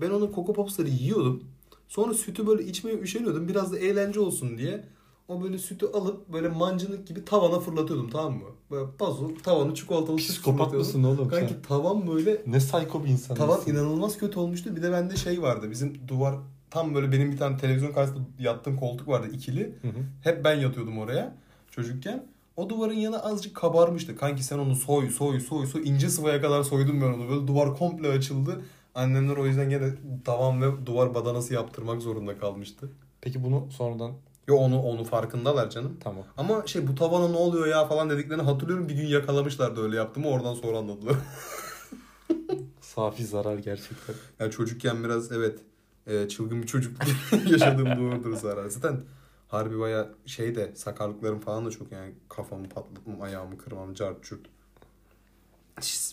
[0.00, 1.44] Ben onu Coco Pops'ları yiyordum.
[1.88, 3.48] Sonra sütü böyle içmeye üşeniyordum.
[3.48, 4.84] Biraz da eğlence olsun diye.
[5.28, 8.48] O böyle sütü alıp böyle mancınık gibi tavana fırlatıyordum tamam mı?
[8.70, 11.62] Böyle paso tavanı çikolatalı süt Psikopat mısın oğlum Kanki sen?
[11.62, 13.34] tavan böyle Ne psycho bir insan.
[13.36, 14.76] Tavan inanılmaz kötü olmuştu.
[14.76, 15.70] Bir de bende şey vardı.
[15.70, 16.34] Bizim duvar
[16.70, 19.62] tam böyle benim bir tane televizyon karşısında yattığım koltuk vardı ikili.
[19.82, 20.02] Hı hı.
[20.22, 21.36] Hep ben yatıyordum oraya
[21.70, 22.26] çocukken.
[22.56, 24.16] O duvarın yanı azıcık kabarmıştı.
[24.16, 27.28] Kanki sen onu soy soy soy soy ince sıvaya kadar soydum ben onu.
[27.28, 28.62] Böyle duvar komple açıldı.
[28.94, 29.90] Annemler o yüzden gene
[30.24, 32.90] tavan ve duvar badanası yaptırmak zorunda kalmıştı.
[33.20, 34.12] Peki bunu sonradan
[34.48, 35.96] Yo onu onu farkındalar canım.
[36.00, 36.24] tamam.
[36.36, 38.88] Ama şey bu tavana ne oluyor ya falan dediklerini hatırlıyorum.
[38.88, 40.28] Bir gün yakalamışlardı öyle yaptığımı.
[40.28, 41.16] Oradan sonra anladılar.
[42.80, 44.14] Safi zarar gerçekten.
[44.40, 45.58] Yani çocukken biraz evet
[46.06, 47.08] e, çılgın bir çocukluk
[47.50, 48.68] yaşadığım doğrudur zarar.
[48.68, 49.00] Zaten
[49.48, 54.46] harbi baya şey de sakarlıklarım falan da çok yani kafamı patlatmam, ayağımı kırmam, cart çurt.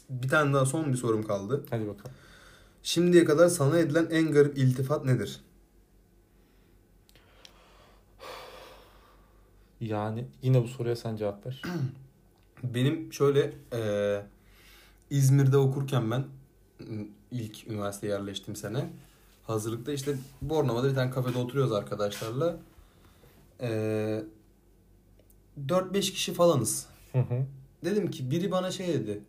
[0.09, 1.65] Bir tane daha son bir sorum kaldı.
[1.69, 2.11] Hadi bakalım.
[2.83, 5.41] Şimdiye kadar sana edilen en garip iltifat nedir?
[9.81, 11.61] Yani yine bu soruya sen cevap ver.
[12.63, 14.21] Benim şöyle e,
[15.09, 16.23] İzmir'de okurken ben
[16.79, 18.89] m, ilk üniversiteye yerleştiğim sene
[19.43, 22.57] hazırlıkta işte Bornova'da bir tane kafede oturuyoruz arkadaşlarla.
[23.61, 24.23] E,
[25.67, 26.87] 4-5 kişi falanız.
[27.11, 27.45] Hı hı.
[27.85, 29.21] Dedim ki biri bana şey dedi.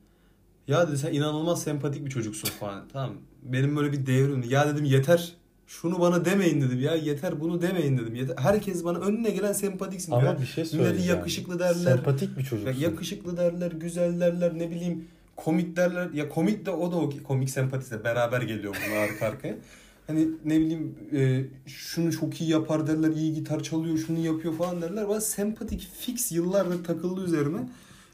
[0.68, 2.88] Ya dedi sen inanılmaz sempatik bir çocuksun falan.
[2.92, 3.16] Tamam.
[3.42, 4.42] Benim böyle bir devrim.
[4.48, 5.36] Ya dedim yeter.
[5.70, 6.94] Şunu bana demeyin dedim ya.
[6.94, 8.14] Yeter bunu demeyin dedim.
[8.14, 8.36] Yeter.
[8.38, 10.12] Herkes bana önüne gelen sempatiksin.
[10.12, 10.40] Ama ya.
[10.40, 11.16] bir şey Milleti söyleyeceğim.
[11.18, 11.96] yakışıklı derler.
[11.96, 12.80] Sempatik bir Ya çocuksun.
[12.80, 16.10] yakışıklı derler, güzel derler, ne bileyim komik derler.
[16.10, 19.56] Ya komik de o da o komik sempatisi beraber geliyor bunlar arka arkaya.
[20.06, 24.82] Hani ne bileyim e, şunu çok iyi yapar derler, iyi gitar çalıyor, şunu yapıyor falan
[24.82, 25.08] derler.
[25.08, 27.58] Bana sempatik, fix yıllardır takıldı üzerime.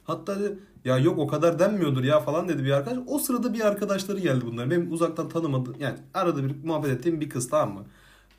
[0.04, 2.98] Hatta dedi, ya yok o kadar denmiyordur ya falan dedi bir arkadaş.
[3.06, 4.70] O sırada bir arkadaşları geldi bunlar.
[4.70, 7.84] Benim uzaktan tanımadığım yani arada bir muhabbet ettiğim bir kız tamam mı?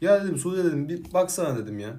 [0.01, 1.89] Ya dedim Sude dedim bir baksana dedim ya.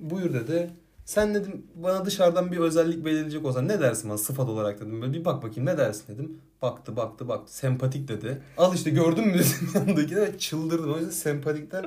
[0.00, 0.70] Buyur dedi.
[1.04, 5.02] Sen dedim bana dışarıdan bir özellik belirleyecek olsan ne dersin bana sıfat olarak dedim.
[5.02, 6.38] Böyle bir bak bakayım ne dersin dedim.
[6.62, 7.56] Baktı baktı baktı.
[7.56, 8.42] Sempatik dedi.
[8.56, 10.92] Al işte gördün mü dedim yanındaki de çıldırdım.
[10.92, 11.84] O yüzden sempatikten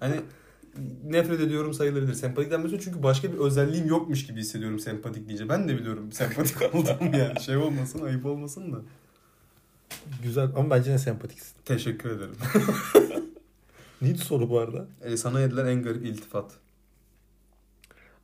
[0.00, 0.16] hani
[1.04, 2.14] nefret ediyorum sayılabilir.
[2.14, 5.48] Sempatik denmesi çünkü başka bir özelliğim yokmuş gibi hissediyorum sempatik deyince.
[5.48, 7.40] Ben de biliyorum sempatik olduğum yani.
[7.40, 8.76] Şey olmasın, ayıp olmasın da.
[10.22, 11.54] Güzel ama bence ne sempatiksin.
[11.64, 12.34] Teşekkür ederim.
[14.02, 14.86] Neydi soru bu arada?
[15.04, 16.52] E, sana edilen en garip iltifat.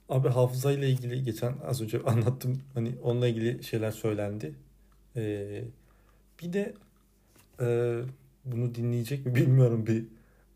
[0.08, 2.62] Abi hafızayla ilgili geçen az önce anlattım.
[2.74, 4.54] Hani onunla ilgili şeyler söylendi.
[5.16, 5.64] Ee,
[6.42, 6.74] bir de
[7.60, 7.98] e,
[8.44, 10.04] bunu dinleyecek mi bilmiyorum bir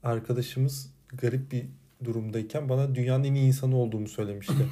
[0.02, 1.66] arkadaşımız garip bir
[2.04, 4.54] durumdayken bana dünyanın en iyi insanı olduğumu söylemişti.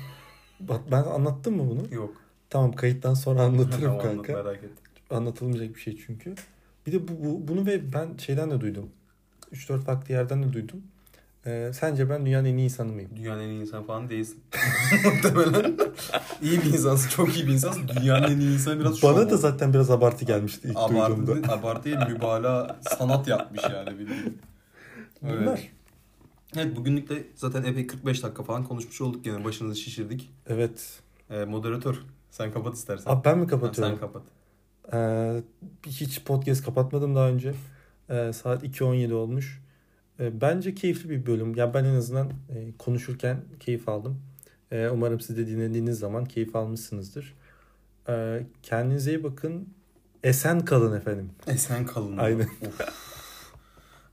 [0.91, 1.95] Ben anlattım mı bunu?
[1.95, 2.15] Yok.
[2.51, 4.33] Tamam kayıttan sonra anlatırım Tamam, anlat, kanka.
[4.33, 4.71] merak ettim.
[5.11, 6.35] Anlatılmayacak bir şey çünkü.
[6.87, 8.89] Bir de bu, bu- bunu ve ben şeyden de duydum.
[9.53, 10.83] 3-4 farklı yerden de duydum.
[11.47, 13.11] Ee, sence ben dünyanın en iyi insanı mıyım?
[13.17, 14.41] Dünyanın en iyi insan falan değilsin.
[15.05, 15.77] Muhtemelen.
[16.43, 17.09] iyi bir insansın.
[17.09, 17.89] Çok iyi bir insansın.
[18.01, 21.33] Dünyanın en iyi insanı biraz Bana da zaten biraz abartı gelmişti ilk duyduğumda.
[21.33, 24.39] Abartı, abartı değil, mübalağa sanat yapmış yani bildiğin.
[25.23, 25.61] Bunlar.
[26.57, 30.33] Evet bugünlük de zaten epey 45 dakika falan konuşmuş olduk gene başınızı şişirdik.
[30.47, 31.01] Evet.
[31.31, 31.97] Ee, moderatör
[32.31, 33.11] sen kapat istersen.
[33.11, 33.95] Abi ben mi Ha, kapatıyorum?
[33.95, 34.23] sen kapat.
[34.93, 35.43] Ee,
[35.87, 37.55] hiç podcast kapatmadım daha önce.
[38.11, 39.63] Ee, saat 2.17 olmuş.
[40.21, 41.55] Ee, bence keyifli bir bölüm.
[41.55, 44.21] Ya ben en azından e, konuşurken keyif aldım.
[44.71, 47.35] Ee, umarım siz de dinlediğiniz zaman keyif almışsınızdır.
[48.09, 49.69] Ee, kendinize iyi bakın.
[50.23, 51.31] Esen kalın efendim.
[51.47, 52.17] Esen kalın.
[52.17, 52.49] Aynen.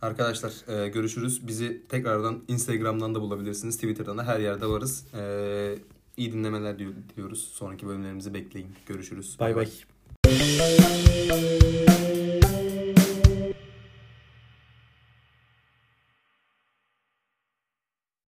[0.01, 1.47] Arkadaşlar e, görüşürüz.
[1.47, 3.75] Bizi tekrardan Instagram'dan da bulabilirsiniz.
[3.75, 5.05] Twitter'dan da her yerde varız.
[5.13, 5.75] E,
[6.17, 7.51] iyi dinlemeler diliyoruz.
[7.53, 8.69] Sonraki bölümlerimizi bekleyin.
[8.85, 9.37] Görüşürüz.
[9.39, 9.67] Bay bay.